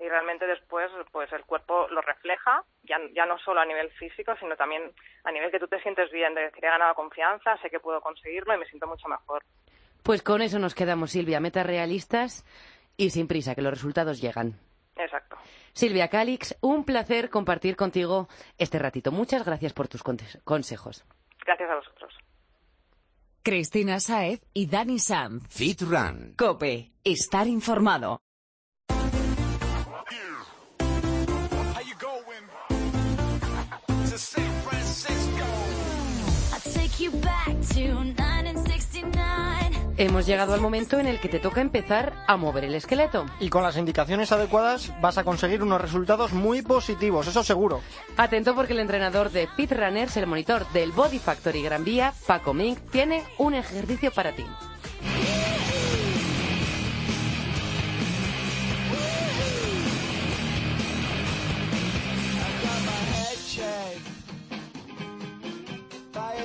[0.00, 4.34] y realmente después pues el cuerpo lo refleja, ya, ya no solo a nivel físico,
[4.40, 4.92] sino también
[5.24, 8.00] a nivel que tú te sientes bien, de decir he ganado confianza, sé que puedo
[8.00, 9.42] conseguirlo y me siento mucho mejor.
[10.02, 11.40] Pues con eso nos quedamos, Silvia.
[11.40, 12.44] Metas realistas
[12.96, 14.58] y sin prisa, que los resultados llegan.
[14.96, 15.36] Exacto.
[15.72, 18.28] Silvia Calix, un placer compartir contigo
[18.58, 19.12] este ratito.
[19.12, 21.04] Muchas gracias por tus consejos.
[21.46, 22.14] Gracias a vosotros.
[23.42, 25.48] Cristina Saez y Dani Sanz.
[25.48, 26.34] Fit Run.
[26.36, 26.92] Cope.
[27.02, 28.20] Estar informado.
[34.12, 35.44] To San Francisco.
[36.52, 39.94] I'll take you back to 1969.
[39.96, 43.24] Hemos llegado al momento en el que te toca empezar a mover el esqueleto.
[43.40, 47.80] Y con las indicaciones adecuadas vas a conseguir unos resultados muy positivos, eso seguro.
[48.18, 52.52] Atento porque el entrenador de Fit Runners, el monitor del Body Factory Gran Vía, Paco
[52.52, 54.44] Mink, tiene un ejercicio para ti.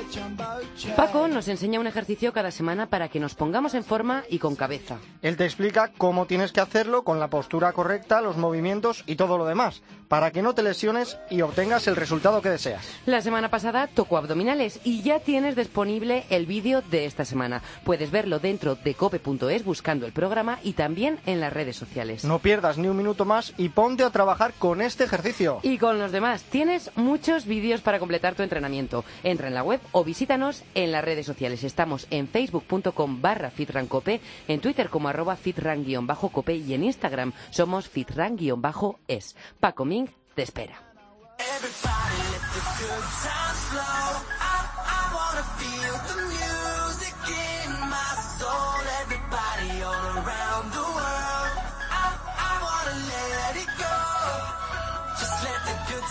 [0.09, 0.56] 讲吧
[0.95, 4.55] Paco nos enseña un ejercicio cada semana para que nos pongamos en forma y con
[4.55, 4.99] cabeza.
[5.23, 9.37] Él te explica cómo tienes que hacerlo con la postura correcta, los movimientos y todo
[9.37, 12.85] lo demás, para que no te lesiones y obtengas el resultado que deseas.
[13.05, 17.63] La semana pasada tocó abdominales y ya tienes disponible el vídeo de esta semana.
[17.83, 22.23] Puedes verlo dentro de cope.es buscando el programa y también en las redes sociales.
[22.23, 25.59] No pierdas ni un minuto más y ponte a trabajar con este ejercicio.
[25.63, 29.03] Y con los demás, tienes muchos vídeos para completar tu entrenamiento.
[29.23, 31.63] Entra en la web o visítanos en las redes sociales.
[31.63, 39.35] Estamos en facebook.com barra fitrancope, en Twitter como arroba fitran-cope y en Instagram somos fitran-es.
[39.59, 40.83] Paco Ming te espera.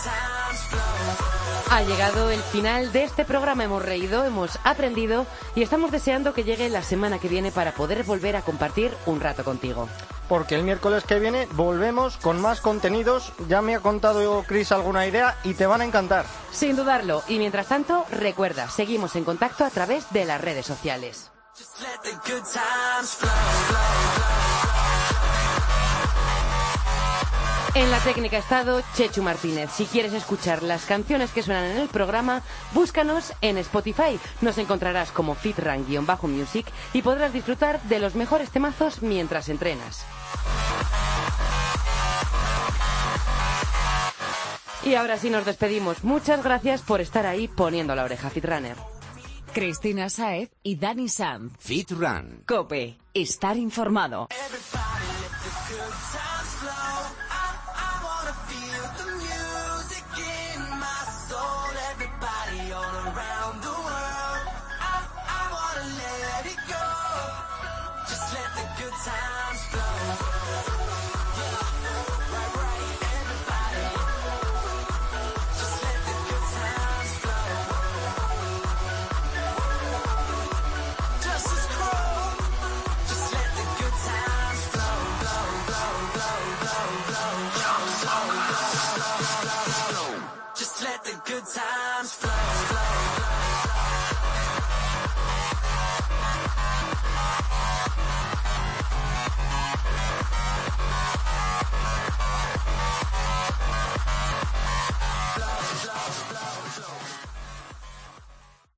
[0.07, 1.36] Times flow.
[1.71, 3.65] Ha llegado el final de este programa.
[3.65, 8.05] Hemos reído, hemos aprendido y estamos deseando que llegue la semana que viene para poder
[8.05, 9.89] volver a compartir un rato contigo.
[10.29, 13.33] Porque el miércoles que viene volvemos con más contenidos.
[13.49, 16.25] Ya me ha contado Chris alguna idea y te van a encantar.
[16.53, 17.23] Sin dudarlo.
[17.29, 21.31] Y mientras tanto, recuerda, seguimos en contacto a través de las redes sociales.
[21.59, 24.26] Just let the good times flow, flow,
[27.77, 29.71] En la técnica ha estado Chechu Martínez.
[29.71, 34.19] Si quieres escuchar las canciones que suenan en el programa, búscanos en Spotify.
[34.41, 40.07] Nos encontrarás como fitran-music y podrás disfrutar de los mejores temazos mientras entrenas.
[44.83, 46.03] Y ahora sí nos despedimos.
[46.03, 48.79] Muchas gracias por estar ahí poniendo la oreja, Fitrunner.
[49.53, 51.53] Cristina Saez y Dani Sanz.
[51.59, 52.43] Fit Run.
[52.47, 52.97] Cope.
[53.13, 54.29] Estar informado.
[54.31, 55.06] Everybody